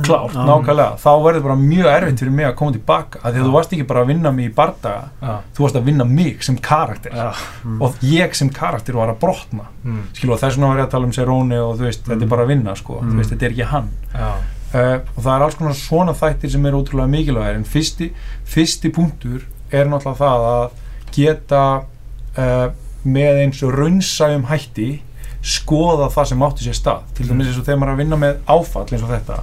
[0.02, 0.44] klárt, Já.
[0.48, 0.96] nákvæmlega.
[1.02, 3.72] Þá verður bara mjög erfitt fyrir mig að koma tilbaka að því að þú varst
[3.72, 7.12] ekki bara að vinna mig í bardaga já, þú varst að vinna mig sem karakter.
[7.12, 7.32] Já,
[7.64, 7.82] Mm.
[7.82, 9.64] og ég sem karakter var að brotna.
[9.84, 12.22] Mm, skilu og þess vegna var ég að tala um Seróni og þú veist, þetta
[12.22, 13.12] er bara að vinna sko, Mm.
[13.12, 13.88] þú veist, þetta er ekki hann.
[14.74, 17.56] Uh, og það er alls konar svona þættir sem eru ótrúlega mikilvægir.
[17.56, 18.10] En fyrsti,
[18.46, 20.70] fyrsti punktur er náttúrulega það að
[21.16, 21.62] geta
[22.38, 22.68] uh,
[23.04, 24.90] með eins og raunsæjum hætti
[25.42, 28.18] skoða það sem átti sér stað til dæmis eins og þegar maður er að vinna
[28.22, 29.38] með áfall eins og þetta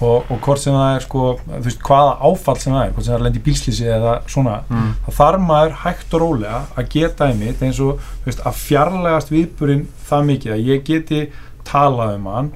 [0.00, 3.04] og, og hvort sem það er sko, þú veist, hvaða áfall sem það er hvort
[3.04, 4.94] sem það er lendi í bílslýsi eða svona Mm.
[5.04, 9.30] þá þarf maður hægt og rólega að geta einmitt eins og þú veist, að fjarlægast
[9.34, 11.20] viðburinn það mikið að ég geti
[11.68, 12.50] talað um hann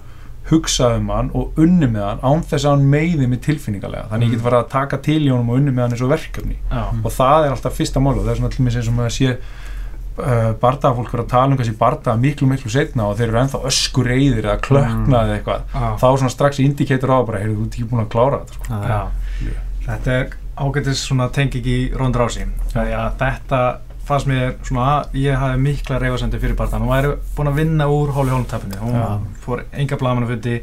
[0.55, 4.30] hugsað um hann og unni með hann án þess að hann meiði mig tilfinningarlega þannig
[4.30, 6.57] ég get farið að taka til í honum og unni með hann eins og verkefni.
[6.70, 9.16] Já, og það er alltaf fyrsta mál og það er svona til mér sem maður
[9.18, 13.42] sé uh, bardagafólk vera að tala um kannski bardaga miklu miklu setna og þeir eru
[13.42, 15.66] ennþá öskur reyðir eða klökna eða eitthvað.
[15.74, 18.80] Já, þá svona strax indikator á bara, heyrðu, þú ekki búin að klára þetta sko.
[18.84, 19.59] Já, já.
[19.88, 23.61] þetta er ágætis svona tenging í Ronda Rási því að þetta
[24.09, 27.88] fannst mér svona að ég hafi mikla reyfasendi fyrir barðan hún væri búin að vinna
[27.92, 29.09] úr Hóli Hólmtapinu hún Já.
[29.44, 30.61] fór enga blamannafundi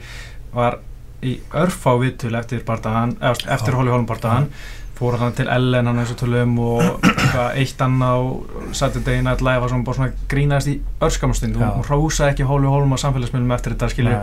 [0.53, 0.79] var
[1.21, 3.75] í örfá viðtölu eftir barðan, eftir.
[3.77, 4.47] Hóli Hólm barðan
[4.97, 7.05] fór hann til Ellen hann eins og tölum og
[7.59, 8.21] eitt annað á
[8.77, 11.71] Saturday Night Live var svona bara svona grínast í örskamstund hún, Já.
[11.77, 14.17] hún hrósaði ekki Hóli Hólm á samfélagsmiðlum eftir þetta skilju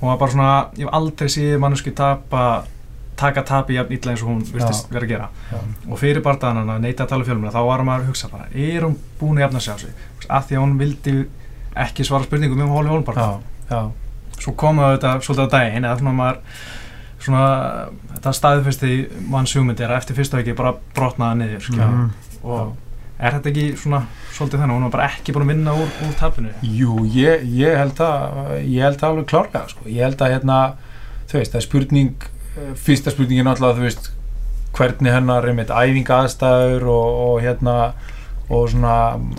[0.00, 2.44] hún var bara svona, ég hef aldrei séð mannesku tapa
[3.20, 5.60] taka tapi jafn illa eins og hún virtist vera að gera Já.
[5.90, 8.86] og fyrir bardaðan að neita að tala fjölmuna þá var maður að hugsa bara, er
[8.88, 11.16] hún búin að jafna sig á sig af því að hún vildi
[11.86, 13.30] ekki svara spurningum um Hóli Hólmbarð Já,
[13.70, 13.80] já,
[14.40, 16.38] svo komu þetta svolítið á daginn eða svona maður
[17.20, 17.42] svona,
[18.16, 18.92] þetta staðfesti
[19.28, 21.66] manns hugmyndir að eftir fyrstu ekki bara brotnaða niður.
[21.76, 22.06] Mhm.
[22.42, 22.76] og
[23.20, 23.98] er þetta ekki svona
[24.32, 27.76] svolítið þannig, hún var bara ekki búin að vinna úr, úr tapinu Jú, ég, ég
[27.76, 29.84] held að ég held að alveg klárlega sko.
[29.86, 30.58] ég held að hérna,
[31.28, 32.14] þú veist, það er spurning
[32.76, 34.10] fyrsta spurningin náttúrulega þú veist,
[34.76, 37.76] hvernig hennar með æfinga aðstæður og, og hérna
[38.50, 38.94] og svona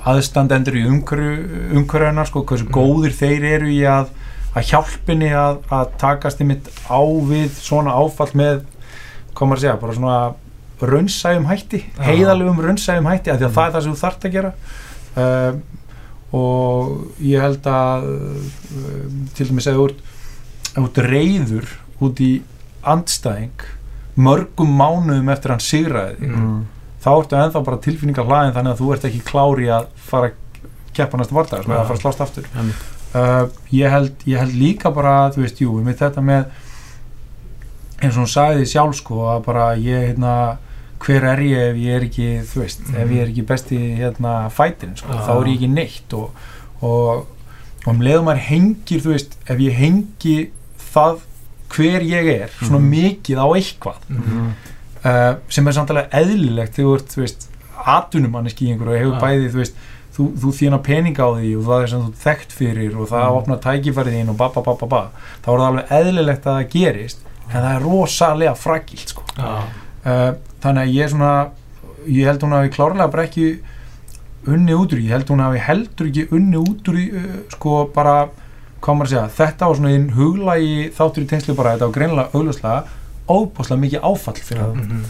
[0.07, 2.73] aðstandendur í umhverju hennar, sko, hversu Mhm.
[2.75, 4.07] góðir þeir eru í að,
[4.55, 8.61] að hjálpinni að, að takast einmitt á við svona áfall með,
[9.35, 10.19] hvað maður að segja, bara svona
[10.81, 12.03] raunsæjum hætti Já.
[12.07, 13.55] heiðalegum raunsæjum hætti af því að Mm.
[13.55, 14.53] það er það sem þú þarft að gera
[15.21, 15.61] um,
[16.31, 20.01] og ég held að um, til dæmis að þú ert,
[20.79, 21.67] ert reyður
[22.01, 22.31] út í
[22.83, 23.65] andstæðing
[24.21, 26.65] mörgum mánuðum eftir hann sigraði Mm.
[27.01, 30.33] þá ertu ennþá bara tilfinningar hlaðin þannig að þú ert ekki klári að fara að
[30.93, 31.81] keppa næsta vardags með Já.
[31.81, 32.45] að fara að slást aftur
[33.15, 36.45] uh, ég, held, ég held líka bara þú veist, jú, með þetta með
[38.01, 40.35] eins og hún sagði sjálf sko að bara ég, hérna
[41.01, 42.95] hver er ég ef ég er ekki, þú veist Mhm.
[43.01, 45.21] ef ég er ekki besti, hérna, fætirinn sko, Já.
[45.27, 46.31] þá er ég ekki neitt og,
[46.81, 47.25] og,
[47.85, 50.51] og um leiðum maður hengir, þú veist, ef ég hengi
[50.93, 51.19] það
[51.71, 52.91] hver ég er svona Mhm.
[52.91, 54.51] mikið á eitthvað Mhm.
[55.05, 57.47] uh, sem er samtalið eðlilegt þegar þú ert, þú veist,
[57.85, 59.21] atvinnumanniski í einhverju og hefur Já.
[59.25, 59.75] bæði, þú veist
[60.11, 63.25] þú, þú þjána peninga á því og það er sem þú þekkt fyrir og það
[63.25, 63.37] Mm.
[63.37, 65.01] opnar tækifærið þín og ba ba ba ba ba
[65.43, 67.17] þá er það alveg eðlilegt að það gerist
[67.53, 69.23] en það er rosalega fragilt sko.
[69.37, 69.63] Já.
[70.05, 71.49] uh, þannig að ég er svona
[72.07, 73.59] ég held hún hafi klárlega bara ekki
[74.47, 77.41] unni út úr því, ég held hún hafi heldur ekki unni út úr því uh,
[77.49, 78.29] sko bara,
[78.81, 81.95] hvað maður að segja, þetta var svona einn huglagi þáttur í tengslu bara þetta var
[81.99, 82.83] greinilega augljóslega
[83.31, 85.01] óbúslega mikið áfall fyrir það Mhm.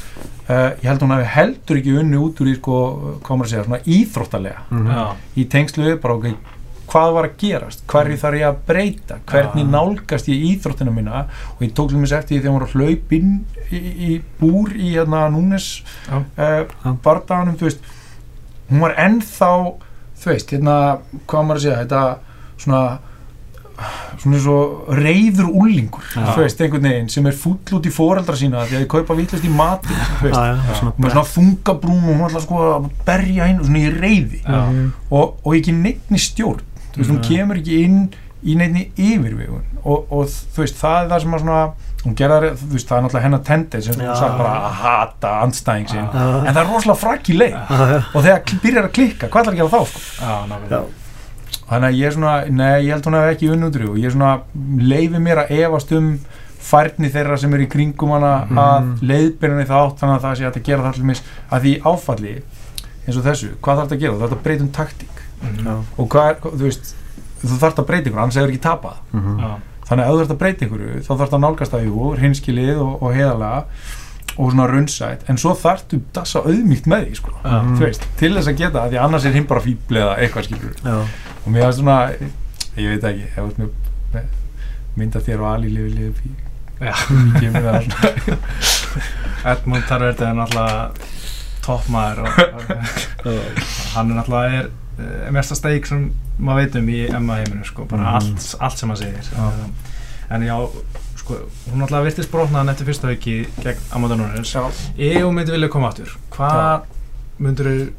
[0.52, 2.80] uh, ég held hún hafi heldur ekki unni út úr því sko,
[3.24, 4.60] hvað maður að segja, svona íþróttalega.
[4.70, 4.90] Mhm.
[4.92, 5.06] Já.
[5.38, 6.26] í tengslu bara ok,
[6.92, 7.84] hvað var að gerast?
[7.88, 9.16] Hverju þarf ég að breyta?
[9.26, 11.26] Hvernig nálgast ég íþróttina mína?
[11.56, 13.80] Og ég tók til mér eftir því þegar hún var að hlaup inn í,
[14.12, 15.70] í búr í hérna núnes
[16.12, 17.80] uh, bardaganum, þú veist.
[18.70, 19.52] Hún var ennþá
[20.20, 20.76] þú veist, hérna,
[21.28, 22.18] hvað maður að segja þetta
[22.58, 23.00] svona
[24.22, 24.58] svona svo
[24.98, 26.26] reyður úlingur Já.
[26.34, 29.18] þú veist, einhvern veginn sem er fúll út í foreldra sína því að þið kaupa
[29.20, 30.00] vítlust í mati
[30.32, 34.42] og með svona þungabrún og hún ætla sko að berja inn og svona í reyði
[34.52, 36.66] og, og ekki neittni stjórn.
[36.92, 38.02] Þú veist, hún kemur ekki inn
[38.42, 39.64] í neittni yfirvegun.
[39.82, 41.62] Og, og þú veist, það er það sem að svona
[42.02, 45.34] hún gerðar, þú veist, það er náttúrulega hennar tendenz sem hún sagt bara að hata
[45.46, 45.92] andstæðing.
[45.94, 46.02] Já.
[46.42, 49.62] en það er rosalega frakk í leið og þegar byrjar að klikka, hvað ætlar að
[49.62, 50.02] gera þá sko?
[50.18, 50.82] Já, nákvæmlega.
[51.72, 54.16] Þannig að ég er svona, nei, ég held hún hef ekki unnútri og ég er
[54.16, 54.32] svona,
[54.92, 56.12] leifi mér að efast um
[56.62, 58.58] færni þeirra sem er í kringum hana Mhm.
[58.62, 62.36] að leiðbyrjunni þátt þannig að það sé að gera það allir mis að því áfalli
[63.08, 64.14] eins og þessu, hvað þarf þetta að gera?
[64.14, 65.16] Það þarf að breyta um taktík.
[65.42, 65.74] Já.
[65.98, 66.92] og hvað er, þú veist
[67.42, 68.98] þú þarf að breyta ykkur, annars hefur ekki tapað.
[69.42, 69.50] Já.
[69.90, 72.78] þannig að ef þú þarf að breyta ykkur þá þarf að nálgast það jú, hinskilið
[72.86, 73.66] og, og heiðalega
[74.38, 77.32] og svona runnsætt en svo þarftu dassa auðmýgt með því sko.
[77.44, 80.76] Þú veist, til þess að geta því annars er hinn bara fíbl eða eitthvað skilur
[80.86, 80.98] Já.
[81.46, 81.98] og mér var svona,
[82.78, 83.70] ég veit ekki ert með,
[84.14, 84.24] með
[84.96, 86.36] mynda þér og Ali lifi lifi
[86.82, 87.82] svona
[89.52, 90.90] Edmund Tarverdi er náttúrulega
[91.66, 92.30] toppmaður og
[93.96, 96.08] hann er náttúrulega er uh, mesta steik sem
[96.42, 98.16] maður veit um í Emma heiminu sko, bara Mhm.
[98.18, 99.52] allt, allt sem maður segir Já.
[100.36, 100.56] en já,
[101.22, 101.38] sko,
[101.70, 104.64] hún náttúrulega virtist brotnaðan eftir fyrsta viki gegn Amanda Nunes Já.
[104.98, 106.88] ef hún myndi vilja koma aftur hvað
[107.42, 107.92] myndur þú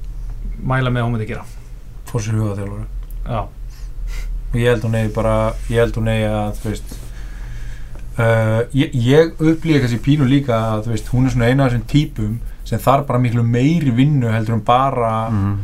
[0.62, 1.44] mæla með að hún myndi gera?
[2.10, 2.84] fór sér huga þjálfur
[3.22, 3.40] Já,
[4.58, 5.36] ég held hún eigi bara
[5.70, 6.96] ég held hún eigi að þú veist
[8.18, 11.72] uh, ég, ég upplýði kannski pínu líka að þú veist, hún er svona eina af
[11.72, 12.34] þessum típum
[12.68, 15.54] sem þarf bara miklu meiri vinnu heldur en bara Mhm.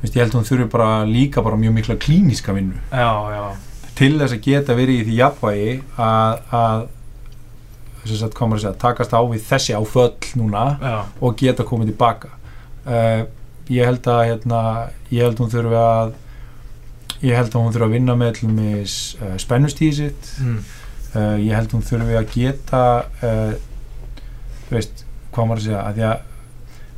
[0.00, 3.44] þú veist, ég held hún þurfi bara líka bara mjög mikla klíníska vinnu já, já,
[3.94, 6.86] til þess að geta verið í því jafnvægi að, að
[8.04, 12.28] að að segja, takast á við þessi áföll núna já, og geta komið tilbaka
[12.86, 13.24] uh,
[13.72, 14.60] ég held að hérna,
[15.10, 16.12] ég held hún þurfi að
[17.24, 18.40] ég held að hún þurfi að vinna með
[19.22, 20.58] uh, spennustíði sitt mm.
[21.16, 22.84] uh, ég held hún þurfi að geta
[24.68, 26.22] þú veist, hvað maður að segja að því að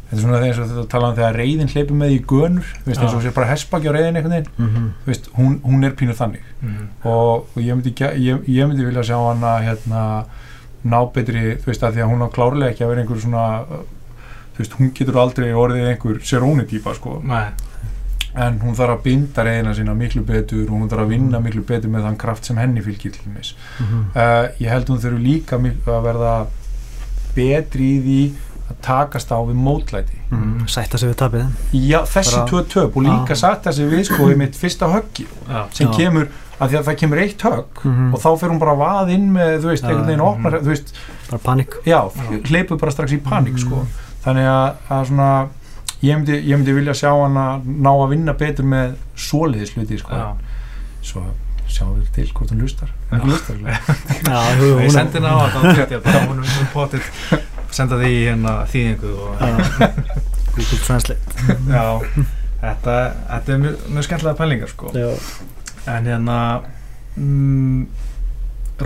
[0.07, 2.66] þetta er svona þegar eins og þetta tala um þegar reyðin hleypur með í gönur
[2.76, 4.84] þú veist, eins og sér bara hespaki á reyðin einhvern veginn Mhm.
[5.02, 6.88] þú veist, hún, hún er pínu þannig Mm.
[7.04, 10.24] og, og ég, myndi, ég, ég myndi vilja sjá hana hérna,
[10.84, 13.46] ná betri þú veist að því að hún á klárlega ekki að vera einhver svona
[14.56, 17.20] þú veist, hún getur aldrei orðið einhver serónitýpa sko.
[17.26, 17.52] Nei,
[18.36, 21.64] en hún þarf að binda reyðina sína miklu betur og hún þarf að vinna miklu
[21.66, 23.54] betur með þann kraft sem henni fylgir til dæmis.
[23.80, 24.02] Mhm.
[24.14, 26.34] uh, ég held hún þurfi líka að verða
[27.36, 28.20] betri í því
[28.66, 30.18] að takast á við mótlæti.
[30.30, 30.66] Mhm.
[30.68, 31.46] Sætta sig við tapið.
[31.72, 35.26] Já, þessi tvö töp og líka satt þessi við sko í mitt fyrsta höggi
[35.72, 35.96] sem Já.
[35.96, 36.28] kemur,
[36.61, 38.14] að því að það kemur eitt högg Mhm.
[38.14, 40.28] og þá fer hún bara að vaða inn með, þú veist, Já, einhvern veginn mhm.
[40.28, 40.92] opnar, þú veist,
[41.30, 42.00] Bara panik já,
[42.50, 43.59] hleypur bara strax í panik, Mhm.
[43.59, 43.86] sko
[44.24, 45.48] þannig að, að svona
[46.02, 49.98] ég myndi, ég myndi vilja sjá hann að ná að vinna betur með svoleiðis hluti,
[49.98, 50.32] sko já.
[51.02, 51.22] svo
[51.68, 53.18] sjáum við til hvort hún lustar Já.
[53.18, 53.76] hún lustar, alveg.
[54.24, 57.02] Já, jú, Ég sendi henni á að það þá hún er potið
[57.70, 59.36] senda því í hérna þýðingu og.
[60.57, 61.20] Google Translate
[61.68, 61.84] já,
[62.62, 62.94] þetta,
[63.28, 65.11] þetta er mjög, mjög skemmtilega pælingar sko Já.
[65.93, 66.37] En hérna
[67.16, 67.87] mm,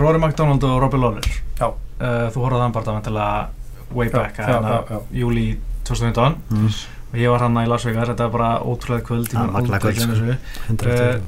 [0.01, 1.27] Rory McDonald og Robbie Lawler
[1.59, 1.67] Já.
[1.67, 3.49] uh, þú horfði þann bara vantilega
[3.91, 5.01] way back já, hérna, já, já.
[5.23, 5.45] júli
[5.83, 6.71] 2015 mm.
[7.11, 9.83] og ég var hann í Las Vegas, þetta var bara ótrúlega kvöld, ég Ja, gleyma
[9.83, 10.15] sko.
[10.15, 10.39] þessu.
[10.69, 11.21] 100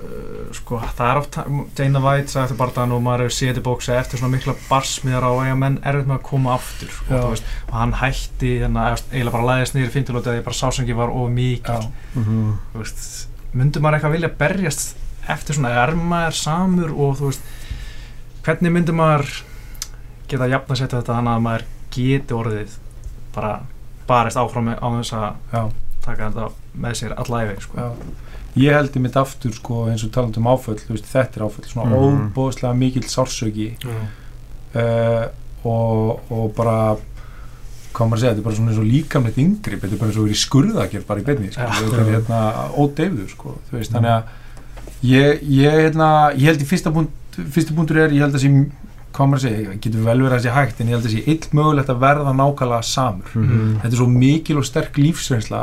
[0.00, 1.36] Uh, sko, það er oft
[1.76, 5.26] Dana White sagði eftir barðan og maður hefur séð í bóksi eftir svona mikla barsmiðar
[5.28, 9.02] á eiga menn erfitt með að koma aftur þú veist, og hann hætti hérna, eða,
[9.10, 11.28] eiginlega bara læðist niður í fintilóti að ég bara sásengi var of.
[12.14, 12.38] Mhm.
[12.72, 13.04] þú veist,
[13.52, 14.96] myndi maður eitthvað vilja berjast
[15.34, 17.42] eftir svona, er maður samur og þú veist
[18.46, 19.30] hvernig myndi maður
[20.30, 21.64] geta jafn að setja þetta þannig að maður
[21.94, 22.74] geti orðið
[23.34, 23.52] bara
[24.10, 25.62] barist áfram á þess að Já.
[26.06, 26.50] taka þetta
[26.82, 27.78] með sér alla æfi sko.
[27.78, 27.90] Já.
[28.58, 31.44] ég held í mitt aftur sko, eins og talandi um áföll þú veist, þetta er
[31.46, 32.32] áföll, svona Mhm.
[32.34, 33.68] óbóðslega mikill sársöki
[34.74, 35.26] uh,
[35.64, 36.96] og, og bara
[37.94, 40.10] hvað maður að segja, þetta er bara svona eins og líkamlegt yngripp, þetta er bara
[40.12, 42.40] eins og verið skurðakjör bara í beinni, sko, er hérna
[42.78, 44.22] ódeyfðu, sko, þú veist, þannig að
[45.02, 46.90] ég, ég, hérna, ég held í fyrsta
[47.74, 48.50] punktur er, ég held að sé
[49.10, 51.22] hvað maður að segja, getur vel verið að sé hægt en ég held að sé
[51.26, 53.80] ill mögulegt að verða nákvæmlega samur Mhm.
[53.82, 55.62] þetta er svo mikil og sterk lífsreynsla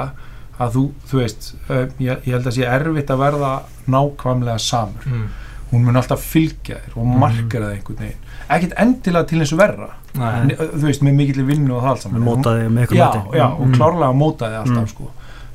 [0.59, 3.51] að þú, þú veist uh, ég, ég held að sé erfitt að verða
[3.87, 5.27] nákvæmlega samur mm.
[5.71, 7.19] hún mun alltaf fylgja þér og Mhm.
[7.19, 10.45] markera það einhvern veginn ekkert endilega til eins og verra Nei.
[10.47, 13.37] Nei, þú veist, með mikill vinnu og það allt saman mótaði með ykkur já, mati
[13.37, 13.73] já, og Mm.
[13.75, 14.87] klárlega mótaði alltaf Mm.
[14.87, 15.11] sko.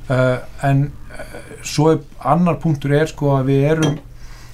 [0.09, 0.91] uh, en
[1.63, 3.97] svo er annar punktur er sko að við erum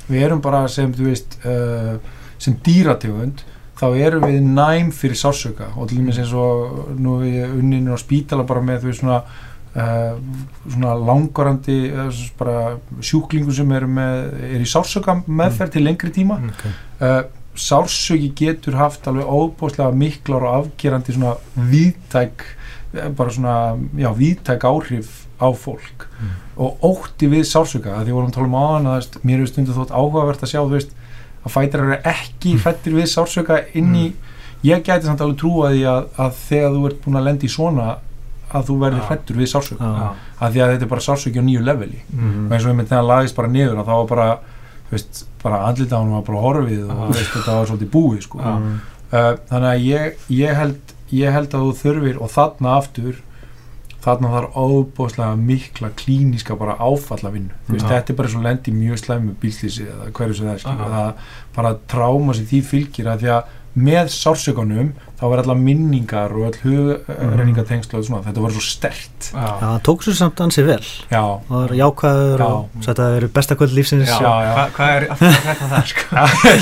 [0.09, 1.97] við erum bara sem þú veist uh,
[2.41, 3.43] sem dýrategund
[3.79, 7.93] þá erum við næm fyrir sársöka og til dæmis eins og nú er ég unninu
[7.95, 9.21] á spítala bara með þú veist svona
[9.69, 10.15] Uh,
[10.65, 12.07] svona langvarandi uh,
[12.39, 12.71] bara
[13.05, 16.49] sjúklingu sem er, með, er í sársöka meðferð til lengri tíma Mm.
[17.05, 17.19] uh,
[17.53, 21.35] sársöki getur haft alveg óbúslega miklar og afgerandi svona
[21.69, 22.41] víðtæk
[22.97, 23.53] eh, bara svona,
[23.93, 26.33] já, víðtæk áhrif á fólk Mm.
[26.59, 29.93] Og ótti við sársöka, að því vorum tala um áðan að mér hefur stundu þótt
[29.95, 30.91] áhugavert að sjá veist,
[31.45, 32.59] að fætir eru ekki Mm.
[32.65, 34.05] hrættir við sársöka inn í
[34.67, 37.49] ég gæti samt alveg trúa því að, að þegar þú ert búin að lenda í
[37.53, 37.87] svona
[38.51, 39.07] að þú verður Já.
[39.07, 39.47] hrættur við
[39.79, 39.87] Já.
[39.87, 40.09] Já.
[40.41, 42.45] að því að þetta er bara sársöki á nýju leveli Mm.
[42.47, 44.29] og eins og við með þegar hann lagðist bara niður og þá var bara,
[44.91, 48.37] veist, bara andlita hann var bara horfið og þú veist, þetta var svolítið búið sko.
[48.43, 48.79] Mm.
[49.13, 53.21] uh, þannig að ég, ég, held, ég held að þú þurfir og þarna aftur
[54.03, 57.91] þarna þarf óbúslega mikla klíniska bara áfalla vinnu þú veist, Já.
[57.91, 60.93] þetta er bara svo lendi mjög slæmu bílslýsi eða hverju sem það er skilur, Já.
[60.95, 66.31] það bara tráma sem því fylgir að því að með sársökunum þá er allar minningar
[66.31, 69.49] og all hugreiningatengslu og svona, þetta var svo stert Já, Já.
[69.61, 72.47] það tók svo samt ansið vel já, það var jákvæður Já.
[72.49, 74.19] og þetta verið besta kvöld lífsins Já.
[74.23, 74.53] Já, já.
[74.55, 76.03] Hva, hvað er aftur að hætta það sko?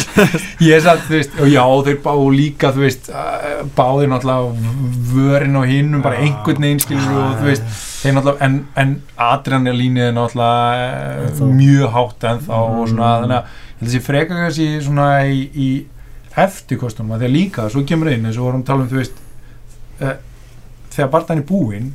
[0.68, 4.74] ég er satt, þú veist, já, þeir bá líka, þú veist, uh, báðir náttúrulega
[5.13, 7.70] vörin og hinnum, bara einhvern veginn, skilur og þú veist,
[8.01, 8.95] þeir náttúrulega, en, en
[9.28, 11.51] adrenalínið er náttúrulega Ennþá.
[11.61, 13.22] mjög hátt ennþá og svona, Mm.
[13.22, 15.70] þannig að þessi freka kannski svona í, í
[16.44, 19.20] eftirkostunum, að því að líka, svo kemur inn, eins og vorum tala um, þú veist,
[20.02, 20.16] uh,
[20.94, 21.92] þegar barndan er búinn,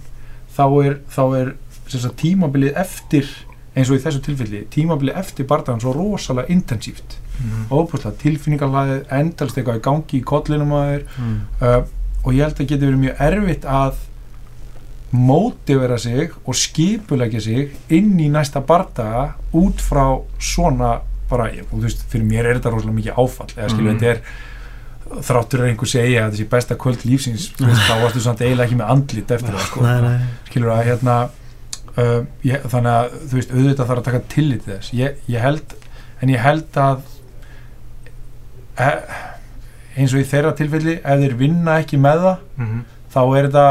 [0.57, 1.55] þá er, þá er
[1.89, 3.29] sagt, tímabilið eftir,
[3.73, 7.67] eins og í þessu tilfelli, tímabilið eftir barndan svo rosalega intensíft Mm.
[7.73, 11.37] óbúslega tilfinningarlæðið endalst eitthvað í gangi í kollinum að þér mm.
[11.65, 11.79] uh,
[12.23, 14.03] og ég held að geti verið mjög erfitt að
[15.13, 19.25] mótivera sig og skipulegja sig inn í næsta bardaga
[19.59, 20.05] út frá
[20.39, 20.93] svona
[21.33, 24.01] bara, þú veist, fyrir mér er þetta rosalega mikið áfall eða skilur, Mhm.
[24.01, 24.21] þetta er
[25.29, 28.79] þráttur að einhver segja að þessi besta kvöld lífsins veist, þá varstu samt eiginlega ekki
[28.81, 29.81] með andlit eftir það sko
[30.49, 31.17] skilur að hérna
[31.99, 35.41] uh, ég, þannig að þú veist auðvitað þarf að taka tillit til þess ég, ég
[35.45, 35.75] held,
[36.23, 37.03] en ég held að
[38.81, 38.91] e,
[40.01, 42.85] eins og í þeirra tilfelli ef þeir vinna ekki með það Mhm.
[43.13, 43.67] þá er þetta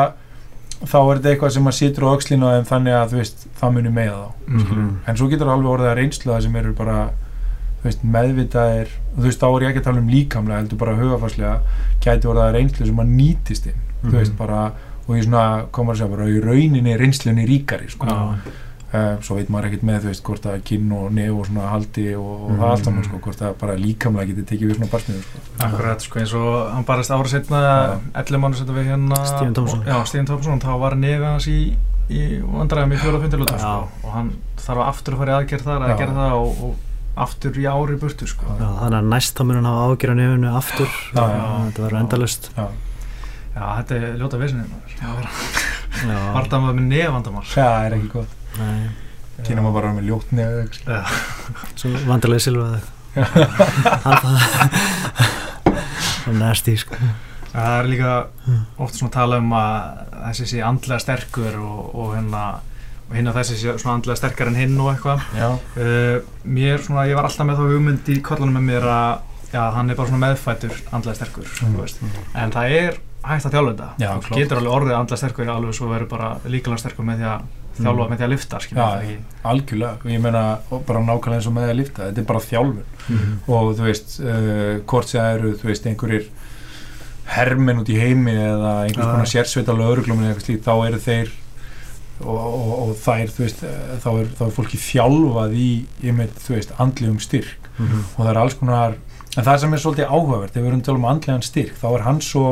[0.81, 3.73] þá er þetta eitthvað sem að situr á á þeim þannig að þú veist, það
[3.73, 4.95] muni með þá Mhm.
[5.07, 7.09] en svo getur alveg orðið að reynslu það sem eru bara
[7.83, 11.59] veist, meðvitaðir þú veist, þá er ég ekki að tala um líkamlega heldur bara hugafarslega,
[12.03, 14.17] gæti orðið að reynslu sem að nýtist inn, þú Mhm.
[14.19, 14.71] veist, bara
[15.07, 18.37] og ég svona, komar að segja, bara í rauninni reynslunni ríkari, sko Já.
[18.93, 21.69] uh, svo veit maður ekkert með, þú veist, hvort að kinn og nef og svona
[21.71, 22.59] haldi og, og Mhm.
[22.59, 26.01] það allt saman, sko, hvort að bara líkamlega geti tekið við svona barsmiður, sko Akkurat,
[26.01, 29.83] sko, eins og hann barist ára setna 11 mánu setna við hérna Stephen Thompson.
[29.85, 31.75] Já, Stephen Thompson, þá var nefið hans í,
[32.09, 33.59] í vandræðum í fjóra fundilóta Já.
[33.59, 33.89] sko.
[34.03, 35.97] og hann þarf aftur að fara í aðgerð þar að Já.
[35.97, 36.75] gera það og, og
[37.15, 38.45] aftur í ári burtu sko.
[38.59, 40.91] Já, þannig að næst þá mun hann hafa ágjör á nefnu aftur.
[41.11, 41.43] Já, já.
[41.67, 42.65] þetta verður endalust Já,
[43.51, 44.65] Já, þetta er ljóta vissinni
[45.01, 45.09] Já,
[46.33, 47.43] Vardamað með nefandamál.
[47.51, 48.31] Það er ekki gott.
[48.57, 48.81] Nei,
[49.43, 51.03] kynna maður bara með ljótt nef eða eitthvað, Já,
[51.81, 52.85] svo vandarlega silfa það
[56.39, 56.95] nasty sko.
[57.51, 58.11] Það er líka
[58.47, 58.61] Mm.
[58.79, 62.43] oft svona tala um að þessi sé andlega sterkur og, og hérna
[63.11, 65.27] og hinn að þessi sé svona andlega sterkar en hinn og eitthvað.
[65.75, 69.19] Uh, Mér svona, ég var alltaf með þá hugmynd í kollunum með mér að
[69.51, 71.79] já, hann er bara svona meðfættur andlega sterkur Mm.
[72.35, 73.89] en það er hægt að þjálfa þetta.
[74.25, 77.41] Þú getur alveg orðið andla sterkur alveg svo verður bara líkalega sterkur með því að
[77.81, 78.09] þjálfa Mm.
[78.11, 78.87] með því að lifta Já,
[79.51, 80.57] algjörlega, ég meina
[80.87, 82.83] bara nákvæmlega eins og með að lifta, þetta er bara þjálfun.
[83.09, 83.37] Mhm.
[83.47, 86.25] og þú veist, uh, hvort það eru, þú veist, einhverjir
[87.31, 91.29] hermenn út í heimi eða einhvers konar sérsveita lögreglum eða eitthvað slíkt, þá eru þeir
[92.25, 95.69] og, og, og þær, þú veist, eh, þá er, þá er fólki þjálfað í,
[96.05, 97.57] ég með, þú veist, andlegum styrk.
[97.81, 98.01] Mhm.
[98.17, 98.97] og það er alls konar
[99.37, 101.87] en það sem er svolítið áhugavert, ef við erum að tala um andlegan styrk, þá
[101.91, 102.45] er hann svo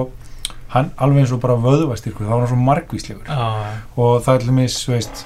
[0.69, 3.25] hann alveg eins og bara vöðvastyrkur, þá er hann svo margvíslegur.
[3.25, 3.49] Já,
[3.97, 5.23] og það er til mis, þú veist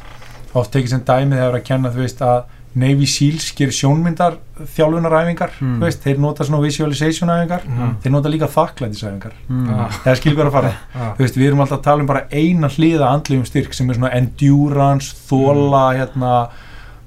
[0.54, 2.44] oft tekið sem dæmið þegar að kenna, þú veist, að
[2.76, 4.38] Navy Seals gerir sjónmyndar
[4.76, 5.80] þjálfunaræfingar, Mm.
[5.80, 7.96] veist, þeir nota svona visualization æfingar, Mm.
[8.02, 9.68] þeir nota líka þakklætisæfingar, Mhm.
[9.70, 9.90] Já.
[10.06, 10.74] eða skilur hvað að fara
[11.18, 13.94] þú veist, við erum alltaf að tala um bara eina hliða andlegum styrk sem er
[13.96, 16.50] svona endurance þóla, hérna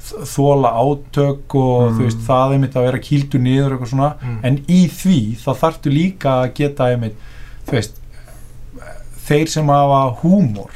[0.07, 1.99] þ- þóla átök og Mm.
[1.99, 4.41] þú veist, það er mitt að vera kýldur niður og eitthvað svona, Mm.
[4.45, 7.15] en í því þá þarftu líka að geta einmitt,
[9.27, 10.71] þeir sem hafa húmor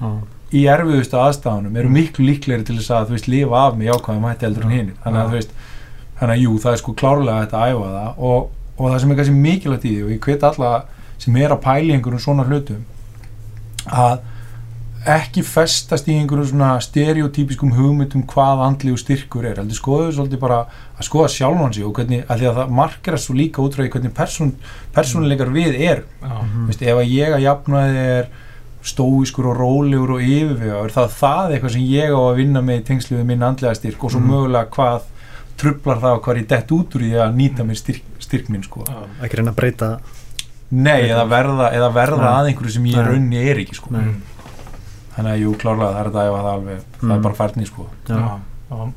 [0.00, 0.10] Já.
[0.52, 4.26] Í erfiðustu aðstafanum eru miklu líklegri til þess að þú veist lifa af með jákvæðum
[4.28, 5.54] hætti eldur en hinn þannig að þú veist
[6.20, 9.10] þannig að jú, það er sko klárlega hægt að æfa það og, og það sem
[9.14, 10.72] er kannski mikilvægt í því og ég hvet alla
[11.22, 12.84] sem er að pæla í einhverjum svona hlutum
[13.92, 14.20] að
[15.12, 19.56] ekki festast í einhverjum svona stereotypiskum hugmyndum hvað andlegu styrkur er.
[19.58, 20.58] Heldur skoðu svolítið bara
[20.94, 23.82] að skoða sjálfan sig og hvernig, að því að það markera svo líka út frá
[23.82, 24.52] því hvernig persón,
[24.94, 26.04] persónuleikar við er.
[26.22, 26.68] Já, Mhm.
[26.70, 28.28] Veist, ef að ég að jafna þið er
[28.82, 32.80] stóískur og rólegur og yfirvegaður þá er það eitthvað sem ég á að vinna með
[32.80, 34.30] í tengslu við minn andlega styrk og svo Mhm.
[34.30, 35.00] mögulega hvað
[35.56, 38.48] trublar það og hvað er ég dett út úr því að nýta mér styrk, styrk
[38.48, 38.84] minn sko.
[38.88, 39.06] já.
[39.22, 39.98] ekki reyna að breyta
[40.72, 43.90] Nei, eða verða, eða verða að einhverju sem ég raunni er ekki sko.
[43.92, 44.22] Mm.
[45.16, 47.12] þannig að jú, klárlega það er þetta að það alveg það Mm.
[47.12, 47.86] er bara færni sko.
[48.08, 48.40] Já.
[48.70, 48.92] Já.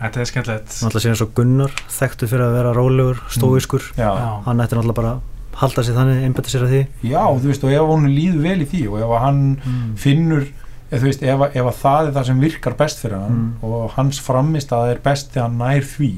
[0.00, 4.10] Þetta er skemmtilegt náttúrulega sé eins og Gunnar þekktu fyrir að vera rólegur, stóiskur já.
[4.16, 4.42] Já.
[4.44, 5.20] hann ætti náttúrulega bara að
[5.60, 8.60] halda sér þannig einbæta sér að því já, þú veist, og ef hún líður vel
[8.64, 9.96] í því og ef að hann mm.
[9.96, 10.44] finnur
[10.90, 13.34] eða, þú veist, ef, að- ef að það er það sem virkar best fyrir hann
[13.34, 13.50] Mm.
[13.62, 16.12] og hans framist að það er best þegar hann nær því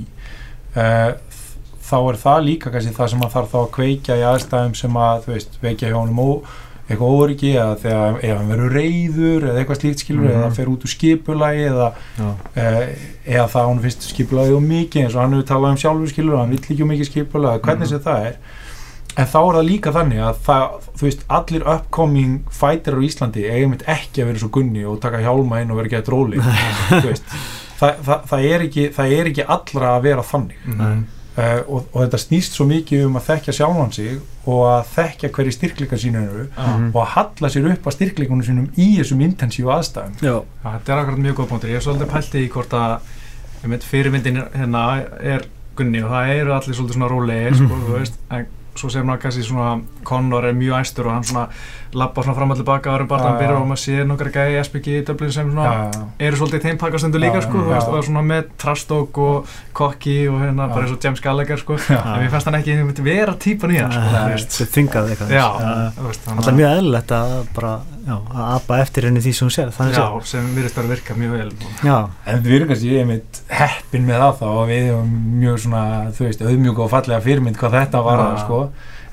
[0.76, 1.10] uh,
[1.86, 4.96] þá er það líka kannski það sem hann þarf þá að kveikja í aðstæðum sem
[4.96, 6.30] að þú veist, veikja hjá honum ó,
[6.86, 10.34] eitthvað óryggi eða þegar ef hann verður reyður eða eitthvað slíkt skilur Mhm.
[10.38, 12.84] eða fer út úr skipulagi eða, uh,
[13.26, 16.34] eða það hann finnst skipulagi og mikið eins og hann hefur talað um sjálfur skilur
[16.36, 17.88] og hann vill ekki um mikið skipulagi hvernig Mhm.
[17.88, 18.36] sem það er
[19.16, 20.64] en þá er það líka þannig að það,
[21.00, 25.00] þú veist, allir upcoming fighter á Íslandi eigum mitt ekki að vera svo gunni og
[25.00, 27.36] taka hjálma inn og vera gett róli þú veist,
[27.80, 31.04] það, það, það, er ekki, það er ekki allra að vera þannig Mm.
[31.36, 34.14] uh, og, og þetta snýst svo mikið um að þekkja sjálfan sig
[34.48, 36.44] og að þekkja hverju styrkleika sínu eru.
[36.56, 36.86] Mhm.
[36.94, 41.02] og að halla sér upp að styrkleikunum sínum í þessum intensíu aðstæðum já, þetta er
[41.02, 41.70] akkurat mjög góð punktur.
[41.74, 44.84] Ég er svolítið pæltið í hvort að fyrirmyndin hérna
[45.20, 45.44] er
[45.76, 48.46] Gunni og það eru allir svolítið svona rólegir, sko, þú veist, en
[48.80, 51.46] svo segir maður kannski svona Conor er mjög æstur og hann svona
[51.96, 53.60] labba svona fram og tilbaka árum bara Já, hann byrjar já.
[53.62, 56.64] og maður sér nokkar gæði í SPG í Dublin sem svona Já, eru svolítið í
[56.66, 57.74] þeim pakastundu líka, Já, sko, þú já.
[57.76, 60.74] veist, og svona með Trastók og Kokki og hérna Já.
[60.74, 63.80] bara eins og James Gallagher, sko, já, en mér fannst hann ekki vera típan í
[63.80, 66.12] hann, sko, þau þingað eitthvað Já, Já.
[66.26, 67.74] Það er mjög eðlilegt að bara,
[68.06, 71.32] já, að apa eftir henni því sem hún sér, Já, sem virðist bara virka mjög
[71.36, 71.48] vel.
[71.84, 71.96] Já,
[72.26, 75.82] En við erum kannski einmitt heppin með það þá og við erum mjög svona,
[76.16, 78.44] þú veist, auðmjúk og fallega fyrirmynd hvað þetta var Já.
[78.44, 78.60] sko.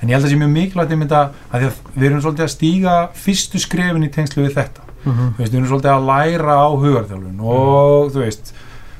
[0.03, 2.21] En ég held að það sé mjög mikilvægt einmitt að, að því að við erum
[2.25, 4.81] svolítið að stíga fyrstu skrefin í tengslu við þetta.
[5.03, 8.53] mhm, Þú veist, við erum svolítið að læra á hugarþjálfun og þú veist,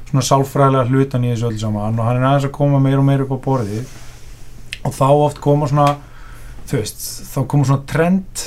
[0.09, 3.05] svona sálfræðilega hlutan í þessu öll saman og hann er aðeins að koma meir og
[3.07, 3.93] meir upp á borðið
[4.83, 5.87] og þá oft koma svona,
[6.69, 8.43] þú veist, þá koma svona trend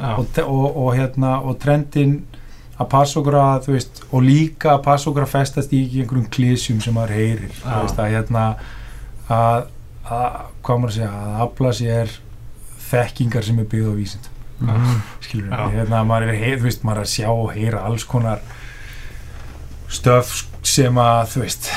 [0.00, 2.20] og, og, og, hérna, og trendin
[2.80, 6.28] að passa okkur að þú veist, og líka að passa okkur að festast í einhverjum
[6.32, 8.44] klísjum sem maður heyrir þú veist, að hérna
[9.28, 9.66] að,
[10.08, 12.14] að hvað maður að segja, að afla sér
[12.90, 14.30] þekkingar sem er byggð á vísind
[14.60, 17.84] mhm, skilur við, hérna maður er, heyr, þú veist, maður er að sjá og heyra
[17.90, 18.40] alls konar
[19.90, 20.32] stöf
[20.66, 21.70] sem að þú veist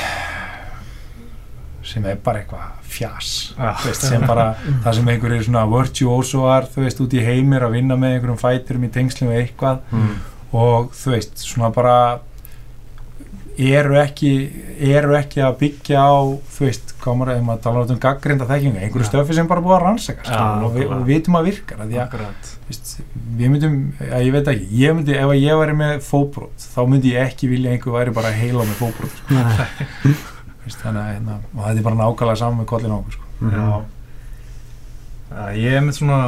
[1.94, 3.72] sem er bara eitthvað fjas Já.
[3.82, 4.50] þú veist, sem bara
[4.84, 8.86] það sem einhverjir svona virtuosoar þú veist, út í heimir að vinna með einhverjum fæturum
[8.88, 10.14] í tengslum við eitthvað mhm,
[10.64, 11.98] og þú veist, svona bara
[13.54, 14.32] eru ekki
[14.82, 16.14] eru ekki að byggja á
[16.56, 19.10] þú veist, maður, ef maður talar um gaggrinda þekkinga, einhverju Já.
[19.12, 21.91] stöfi sem bara búið að rannsaka Já, skilur, og, við, við vitum að virkar að
[21.94, 22.52] því að akkurat.
[22.70, 23.80] veist, við myndum,
[24.10, 27.30] að ég veit ekki ég myndi, ef að ég væri með fóbrót þá myndi ég
[27.30, 29.44] ekki vilja að einhver væri bara heila með fóbrót sko.
[30.70, 33.26] þannig að hérna, og þetta er bara nákvæmlega saman með kollin á okkur sko.
[33.53, 33.68] Já.
[35.34, 36.20] Já, ég er með svona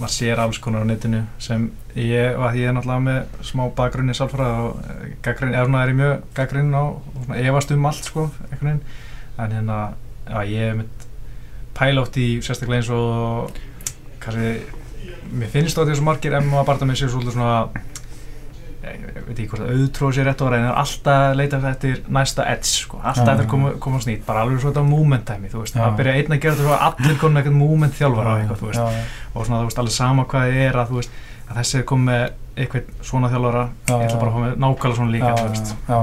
[0.00, 3.62] maður sér alls konar á netinu sem ég, og að ég er náttúrulega með smá
[3.76, 6.84] bakgrunni sálfræða og eh, gagnrýni, eða svona er ég mjög gaggrinni á
[7.42, 8.82] efast um allt sko einhvern veginn,
[9.36, 9.78] en hérna
[10.30, 11.08] já, ég er með
[11.76, 13.60] pæla átt í sérstaklega eins og
[14.22, 14.78] kannski
[15.30, 17.84] mér finnst það að þessu margir MMA barndamenn séu svolítið svona
[18.84, 21.98] ég, ég veit ekki hvort að auðtróð sér rétt en er alltaf að leita eftir
[22.08, 23.32] næsta edge sko, alltaf Já.
[23.34, 26.14] eftir að koma, koma á snýt bara alveg svona moment tæmi, þú veist, það byrja
[26.20, 28.50] einn að gera þetta svo að allir konum með eitthvað moment þjálfara og
[29.34, 31.10] og svona þú veist alveg sama hvað þið er að þú veist,
[31.50, 32.24] að þessi er komið með
[32.56, 35.70] eitthvað svona þjálfara, Já, ég ætla bara að fá með nákvæmlega svona líka, þú veist
[35.70, 36.00] já, já.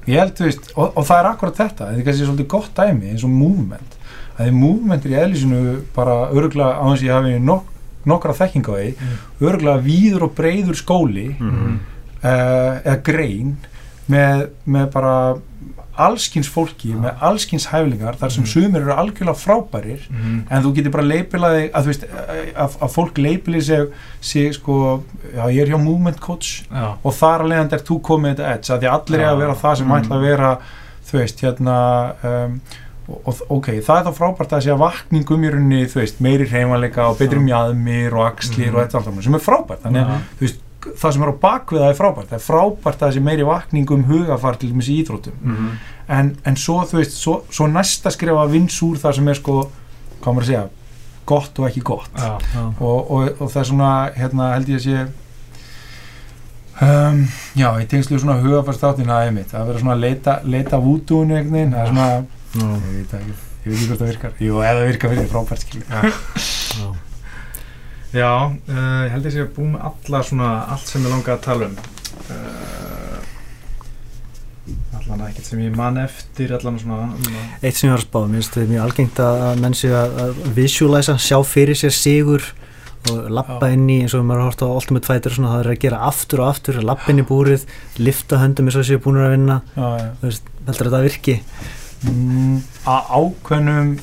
[0.00, 2.46] Og ég held, þú veist, og, og það er akkurat þetta þetta er kannski svolítið
[2.54, 3.96] gott dæmi eins og movement
[4.40, 5.58] að því movement er í eðlisinu
[5.94, 7.66] bara örgulega á þess að ég hafi nok
[8.08, 9.16] nokkra þekking á því, Mm.
[9.44, 11.50] örgulega víður og breyður skóli Mhm.
[11.50, 11.78] uh,
[12.22, 13.56] eða grein
[14.10, 15.14] með, með bara
[16.00, 18.50] allskins fólki, með allskins hæflingar þar sem Mhm.
[18.50, 20.46] sumir eru algjörlega frábærir Mhm.
[20.50, 22.04] en þú getur bara leipilaði að, veist,
[22.56, 23.88] að, að fólk leipilið sig,
[24.20, 25.02] sig sko,
[25.36, 28.54] já ég er hjá movement coach Já, og þar að leiðandi er þú komið þetta
[28.54, 29.32] edge að því allir er Já.
[29.34, 30.00] að vera það sem Mm.
[30.02, 30.58] ætla að vera
[31.10, 32.60] þú veist, hérna um,
[33.10, 36.20] og, og ok, það er þá frábært að sé að vakningum í rauninni, þú veist,
[36.20, 37.44] meiri hreyfanleika og betri Já.
[37.50, 38.74] mjaðmir og axlir Mhm.
[38.76, 40.58] og þetta allt sem er frábært þannig að þú veist,
[41.00, 43.46] það sem er á bakvið það er frábært það er frábært að það sé meiri
[43.48, 45.70] vakning um hugafar til dæmis í íþróttum Mhm.
[46.08, 49.56] en, en svo, þú veist, svo, svo næsta skrifa vins úr það sem er sko
[50.20, 50.64] hvað maður að segja,
[51.26, 52.38] gott og ekki gott Já.
[52.54, 52.64] Já.
[52.80, 55.06] og, og, og það er svona hérna held ég að sé
[56.80, 57.20] um,
[57.56, 61.52] já, í tengslu svona hugafarstáttin að einmitt, að vera svona að leita, leita vúdúinu einhvern
[61.58, 62.08] veginn, það er svona
[62.50, 62.66] Já.
[62.66, 65.64] ég veit ekki, ég veit ekki hvort það virkar jú, ef það virkar fyrir frábært
[65.66, 67.00] skilur
[68.10, 68.50] Já.
[68.66, 71.44] Uh, ég held ég sé að búið með alla svona, allt sem ég langa að
[71.44, 73.10] tala um uh,
[74.98, 78.18] allan ekkert sem ég man eftir allan svona um, Eitt sem ég var að spá,
[78.24, 81.94] mér finnst þetta mjög algengt að að menn séu að, að visualiza, sjá fyrir sér
[81.94, 82.48] sigur
[83.10, 85.70] og lappa inn í eins og maður har hort á Ultimate Fighter svona, það er
[85.72, 87.64] að gera aftur og aftur, lappa inn í búrið,
[88.02, 91.38] lifta höndum eins og séu búinir að vinna, þú veist, heldur þetta virki?
[92.10, 92.58] Mm,
[92.90, 93.94] að ákveðnum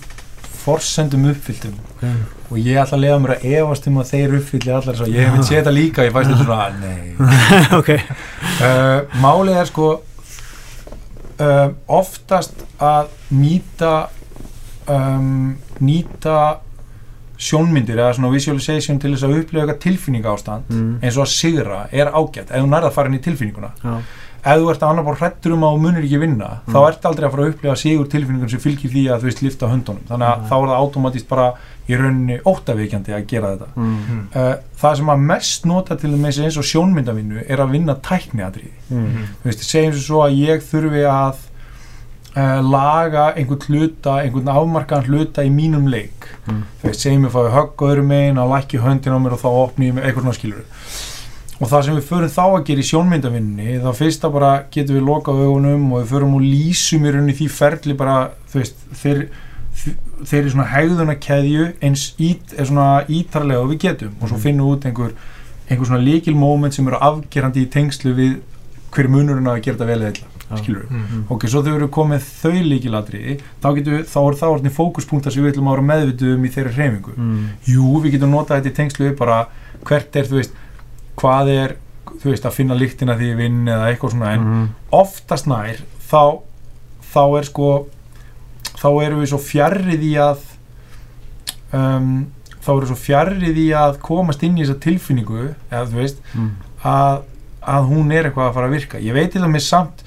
[0.63, 2.13] forsendum uppfylltum Okay.
[2.51, 5.25] Og ég ætla að leiða mér að efast um að þeir uppfylli allar svo, ég
[5.25, 7.07] hef myndi séð þetta líka ég fæst þetta svona, nei
[7.79, 7.89] ok,
[8.67, 9.87] uh, málið er sko
[11.41, 11.67] uh,
[11.99, 13.91] oftast að nýta
[14.87, 16.37] um, nýta
[17.37, 20.93] sjónmyndir eða svona visualization til þess að upplega eitthvað tilfinninga ástand mm.
[21.03, 23.97] eins og að sigra er ágætt ef þú nærða að fara inn í tilfinninguna já,
[24.47, 26.73] ef þú ert að annar bara hrættur um að þú munir ekki vinna Mm.
[26.73, 29.43] þá ert aldrei að fara að upplega sigur tilfinningun sem fylgir því að þú veist
[29.45, 30.47] lifta höndunum þannig að Mm.
[30.49, 31.45] þá er það automatist bara
[31.87, 34.21] í rauninni óttavíkjandi að gera þetta mm.
[34.35, 38.73] uh, það sem að mest nota til þess eins og sjónmyndavinnu er að vinna tækniatriði
[38.87, 39.25] Mm.
[39.41, 41.41] þú veist, segjum svo að ég þurfi að
[42.37, 46.61] uh, laga einhvern hluta, einhvern afmarkaðan hluta í mínum leik Mm.
[46.81, 49.41] þú veist, segjum ég fái högg á öðrum megin að lækki höndin á mér og
[49.43, 50.63] þá opni ég mig eitthvað skilur
[51.57, 55.07] og það sem við förum þá að gera í sjónmyndavinni þá fyrsta bara getum við
[55.07, 58.17] lokað augunum og við förum og lýsum í rauninni því ferli bara,
[58.51, 59.23] þú veist, þeir
[59.77, 64.43] þeir eru svona hegðunakeðju eins ít, svona ítarlega og við getum og svo Mhm.
[64.43, 65.11] finnum við út einhver
[65.69, 68.37] einhver svona líkil moment sem eru afgerandi í tengslu við
[68.91, 71.23] hver er munurinn að gera þetta vel eða skilur við Mhm.
[71.29, 74.77] ok, svo þegar við erum komið þau líkilatriði þá getum við, þá er það orðin
[74.77, 77.47] fókuspunktar sem við ætlum að vera meðvituð um í þeirri hreyfingu Mm.
[77.67, 79.47] jú, við getum notað þetta í tengslu við bara
[79.83, 80.51] hvert er, þú veist,
[81.17, 81.75] hvað er
[82.17, 84.69] þú veist, að finna lyktina því vinn eða eitthvað svona, en Mm.
[84.93, 85.77] oftast nær
[86.09, 86.39] þá,
[87.13, 87.87] þá er sko
[88.77, 90.43] þá erum við svo fjarrið í að
[91.73, 92.11] um,
[92.63, 96.21] þá erum við svo fjarrið í að komast inn í þessa tilfinningu eða þú veist,
[96.35, 96.51] Mm.
[96.83, 97.21] að,
[97.67, 100.03] að hún er eitthvað að fara að virka ég veit til dæmis samt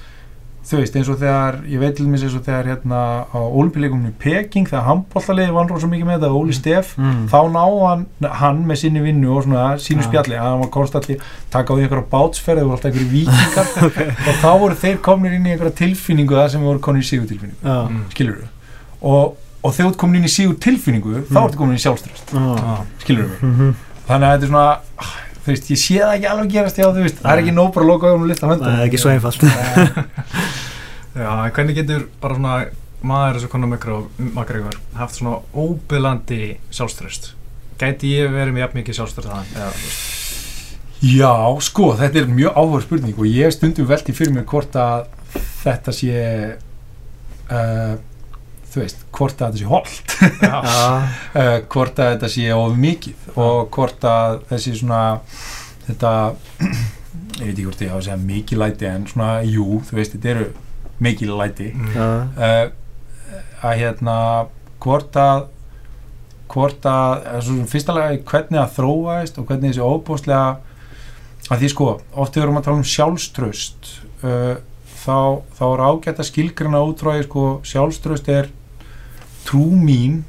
[0.71, 2.99] þú veist eins og þegar, ég veit til dæmis eins og þegar hérna
[3.33, 7.25] á ólpileikumni Peking þegar handbóltaliði vann rosa mikið með þetta Óli Steff Mm.
[7.33, 8.05] þá ná hann,
[8.39, 10.07] hann með sinni vinnu og svona sínu Ja.
[10.07, 11.17] spjalli, að hann var konstantli
[11.49, 13.67] taka á því einhverja bátsferði og alltaf einhverju vikingar
[14.29, 17.27] og þá voru þeir komnir inn í einhverja tilfinningu það sem voru komin í sigur
[17.27, 17.89] tilfinningu Já.
[17.89, 18.03] Mm.
[18.13, 18.49] skilur við
[19.01, 21.43] og, og þegar þú ert komin inn í sigur tilfinningu þá Mm.
[21.47, 22.45] ertu komin inn í sjálfströst Já.
[22.61, 22.77] Já.
[23.03, 23.75] skilur við, Mhm.
[24.07, 26.91] þannig að þetta er svona ah, þú veist, ég sé það ekki alveg gerast já,
[26.93, 29.01] veist, það er ekki nóg bara að loka augunum og lista höndum Það er ekki
[29.01, 29.41] svo einfalt
[31.21, 32.55] Já, hvernig getur bara svona
[33.03, 37.31] maður eins og Conor McGregor haft svona óbyrlandi sjálfströst?
[37.81, 40.19] Gæti ég verið með jafn mikið sjálfströst veist,
[41.01, 41.33] Já,
[41.65, 45.07] sko, þetta er mjög áhuga spurning og ég stundum velti fyrir mér hvort að
[45.63, 46.13] þetta sé
[47.49, 47.95] uh,
[48.71, 50.15] þú veist, hvort að þetta sé holdt
[50.45, 55.03] já, uh, hvort að þetta sé of mikið og hvort að þessi svona
[55.87, 56.13] þetta
[57.41, 60.15] ég veit ekki hvort ég hafa að segja mikið læti en svona, jú, þú veist,
[60.15, 60.49] þetta eru
[61.01, 61.71] mikið læti.
[61.95, 62.07] Já.
[62.37, 62.65] uh,
[63.61, 64.15] að hérna
[64.81, 65.47] hvort að
[66.51, 71.87] hvort að, sem fyrsta lega hvernig það þróaðist og hvernig þessi óbúslega að því sko,
[72.11, 73.91] oft þegar við erum að tala um sjálfströst
[74.27, 74.55] uh,
[75.01, 75.17] þá,
[75.57, 78.51] þá er ágætt að skilgrina út frá því sko, sjálfströst er
[79.47, 80.23] trú mín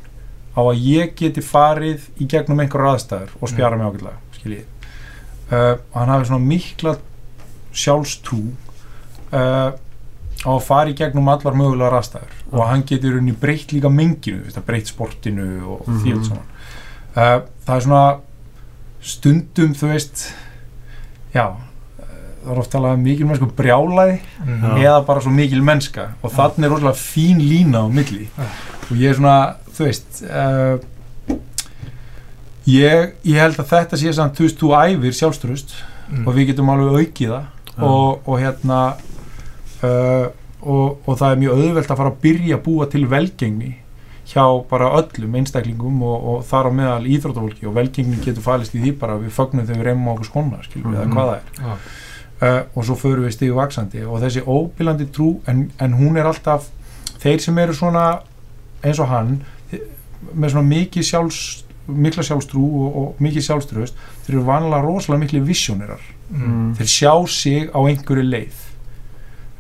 [0.57, 4.67] á að ég geti farið í gegnum einhverjar aðstæður og spjara mig ákveðlega skiljið
[5.53, 6.97] uh, hann hafi svona mikla
[7.73, 8.43] sjálfstrú
[9.33, 9.73] uh,
[10.43, 12.33] á að fara í gegnum allar mögulegar aðstæður.
[12.53, 15.47] Og hann getur unni breytt líka menginu, breytt sportinu
[15.77, 16.01] og mm Mhm.
[16.03, 16.49] því allt saman.
[17.13, 18.05] Uh, það er svona
[19.03, 20.33] stundum þú veist
[21.35, 21.47] já
[22.43, 24.63] það er oft talað um mikil mennsku brjálæði Mhm.
[24.63, 24.83] Já.
[24.89, 28.29] eða bara svo mikil mennska og þannig er rosalega fín lína á milli
[28.91, 30.79] og ég er svona, þú veist uh,
[32.69, 35.75] ég, ég held að þetta sé samt, þú veist, þú æfir sjálfströst
[36.13, 36.27] Mm.
[36.29, 38.79] og við getum alveg aukið það og, og hérna
[39.83, 40.27] uh,
[40.61, 43.71] og, og það er mjög auðvelt að fara að byrja að búa til velgengni
[44.29, 48.83] hjá bara öllum einstaklingum og, og þar á meðal íþróttafólki og velgengni getur falist í
[48.83, 51.01] því bara við fögnum þegar við reymum á okkur skona skilur við Mhm.
[51.01, 51.79] eða hvað það er.
[52.43, 56.29] Uh, og svo förum við stígu vaksandi og þessi óbílandi trú en, en hún er
[56.29, 56.69] alltaf
[57.23, 58.07] þeir sem eru svona
[58.83, 59.37] eins og hann
[59.73, 59.85] eh,
[60.35, 61.43] með svona mikið sjálfs
[61.87, 66.71] mikla sjálfstrú og, og mikið sjálfströst þeir eru vanlega rosalega miklu visjónerar Mm.
[66.79, 68.61] þeir sjá sig á einhverju leið.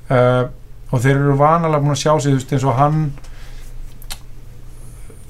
[0.08, 0.46] Uh,
[0.88, 3.02] og þeir eru vanalega búin að sjá sig þú veist, eins og hann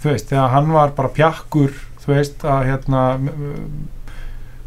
[0.02, 1.74] þú veist, þegar hann var bara pjakkur
[2.04, 3.02] þú veist, að hérna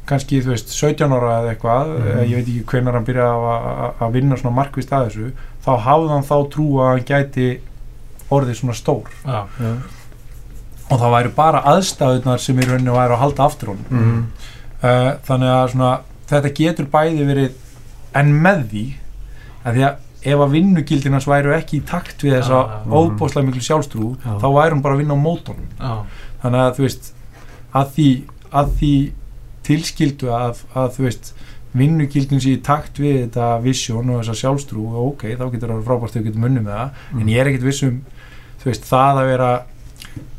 [0.06, 2.08] kannski, þú veist, 17 ára eða eitthvað, Mhm.
[2.08, 2.30] mm.
[2.30, 3.52] ég veit ekki hvenær hann byrjaði
[4.00, 5.32] að- vinna svona markvist að þessu,
[5.66, 7.60] þá hafði hann þá trú að hann gæti
[8.32, 9.04] orðið svona stór.
[9.26, 9.46] Já.
[10.92, 14.26] og það væri bara aðstæðunar sem í rauninni væri að halda aftur honum Mhm.
[14.84, 16.00] uh, þannig að svona,
[16.30, 17.52] þetta getur bæði verið
[18.14, 18.84] en með því
[19.66, 19.96] að því að
[20.26, 22.92] ef að vinnugildinans væru ekki í takt við þessa Já, já.
[22.92, 24.38] óbóðslega miklu sjálfstrú Já.
[24.42, 25.22] þá væri hún bara að vinna á
[25.82, 26.06] Já.
[26.44, 27.14] þannig að þú veist
[27.74, 28.10] að því,
[28.54, 28.94] að því
[29.66, 31.32] tilskildu að, að þú veist
[31.76, 35.88] vinnugildin sé í takt við þetta vision og þessa sjálfstrú og ok, þá getur það
[35.90, 37.98] frábært þau getur munni með það en ég er ekkit viss um
[38.62, 39.50] þú veist, það að vera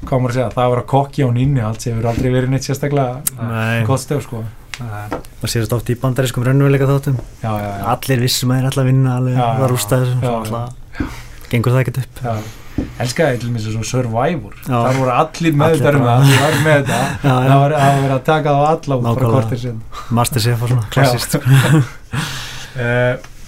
[0.07, 2.29] hvað á maður að segja, það að vera kokki án inni allt sem hefur aldrei
[2.33, 4.43] verið neitt sérstaklega stef sko.
[4.77, 7.17] Það sést oft í bandarískum raunveruleika þáttum.
[7.41, 7.87] Já, já, já.
[7.95, 12.65] allir vissum að þeir ætla að vinna alveg Já, var alltaf gengur það ekkert upp
[13.05, 14.55] elskaði til mér svo Survivor.
[14.65, 14.77] Já.
[14.87, 17.75] þar voru allir með Allir þetta um bara- það þið varum með þetta það var
[17.77, 19.33] var verið að taka á alla út Nákvæmlega.
[19.37, 19.81] kortir sinn.
[20.11, 21.37] Masterchef og svona klassist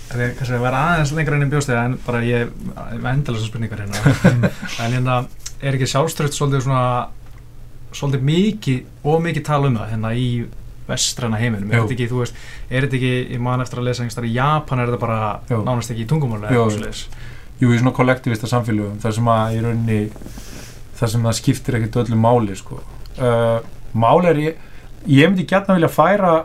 [0.08, 2.52] það er kannski að vera aðeins lengra enn í bjóstega en bara ég
[2.96, 3.98] endilega svo spurningar hérna.
[4.84, 5.18] En hérna
[5.60, 7.08] er ekki sjálfströkt svolítið svona
[7.92, 10.28] svolítið mikið og mikið tala um það hérna í
[10.88, 11.68] vestræna heiminum?
[11.72, 12.38] Er þetta ekki, þú veist,
[12.72, 15.18] er þetta ekki ég man eftir að lesa einhverstað í Japan er þetta bara
[15.50, 15.58] Jú.
[15.66, 16.48] nánast ekki í tungumáli
[17.58, 17.72] Jú.
[17.72, 20.00] í svona kollektivista samfélögum þar sem að í rauninni
[20.98, 22.80] þar sem það skiptir ekkert öllu máli sko.
[23.18, 23.58] uh,
[23.94, 24.64] máli er ég
[25.06, 26.36] ég myndi gætna vilja færa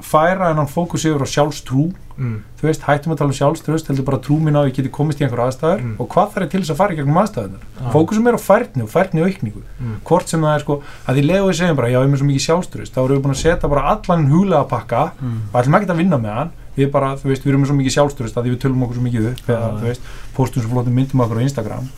[0.00, 1.88] færa en hann fókus yfir á sjálfstrú
[2.18, 2.36] mm.
[2.60, 4.90] þú veist, hættum að tala um sjálfströst heldur bara trú mín á að ég geti
[4.90, 5.94] komist í einhver aðstæður Mm.
[5.98, 7.90] og hvað þarf ég til þess að fara í gegnum aðstæðunar Já.
[7.94, 9.96] fókusum er á færni og færni aukningu Mm.
[10.04, 12.28] hvort sem það er sko, að því leiðu við segjum bara já, við erum svo
[12.28, 15.38] mikið sjálfströst, þá erum við búin að setja bara allan huglega pakka Mm.
[15.52, 17.76] og ætlum ekki að vinna með hann við bara, þú veist, við erum með svo
[17.78, 20.00] mikið sjálfströst að við tölum okkur svo mikið upp eða, þú veist,
[20.34, 21.88] postum svo flottum myndum okkur á Instagram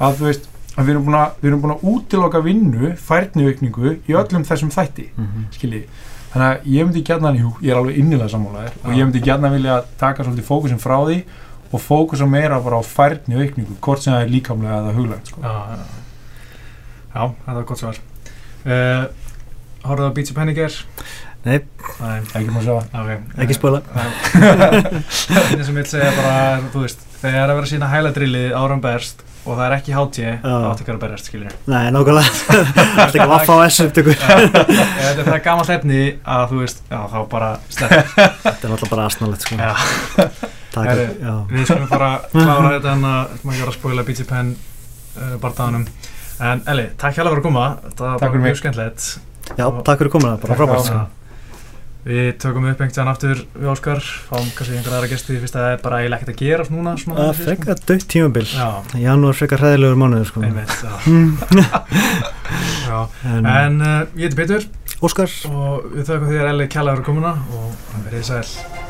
[0.00, 3.96] að þú veist, að við erum búin að, við erum búin að útiloka vinnu, færniaukningu
[4.08, 5.46] í öllum þessum þætti, Mhm.
[5.56, 5.84] skiljið
[6.32, 9.52] þannig að ég myndi gætna, jú, ég er alveg innilega sammálaðir og ég myndi gætna
[9.52, 11.20] vilja taka svolítið fókusin frá því
[11.72, 15.42] og fókusa meira bara á færniaukningu hvort sem það er líkamlega eða huglegt sko.
[15.42, 15.86] Já, já, já.
[17.14, 18.02] já, þetta var gott svar.
[18.66, 19.06] Uh,
[19.86, 20.76] Hóruðu á Beats of Penniger?
[21.46, 21.60] Nei,
[22.00, 22.74] Nei, ekki má sjá.
[22.74, 23.10] Ok.
[23.44, 27.70] Ekki spóla Það sem ég vil segja bara, er, þú veist, þegar er að vera
[27.70, 31.28] sína hæladrillið áram berst og það er ekki HT, þá áttu ekki að vera berjast,
[31.30, 31.52] skiljur.
[31.70, 36.00] Nei, nákvæmlega Það er ekki vaffa á S upptökur Þetta er það gamalt efni
[36.36, 38.14] að þú veist, já, þá bara slepp.
[38.46, 39.60] Þetta er alltaf bara asnalegt sko.
[40.76, 45.86] Við skulum bara klára þetta en að, maður vera að spóila of Pen uh, barndaganum.
[46.36, 49.06] En Eli, takk hjálpa fyrir að koma, þetta var mjög skemmtilegt.
[49.56, 51.04] já, takk fyrir komuna, bara frábært sko.
[52.06, 53.98] Við tökum upp einhvern veginn aftur við Óskar,
[54.28, 56.92] fáum kannski einhverja aðra gesti fyrst að það er bara eiginlega ekkert að gera núna.
[57.02, 58.68] Svona, Það er frekar dött tímabil Já,
[59.02, 60.44] Janúar frekar hræðilegur mánuður sko.
[60.46, 60.94] einmitt, já.
[61.10, 61.32] Mm.
[62.86, 62.98] já.
[63.26, 64.68] En, En uh, ég heiti Petur
[65.02, 67.74] Óskar og við þökkum þér Eli kjælaður komuna og
[68.06, 68.85] verið sæl.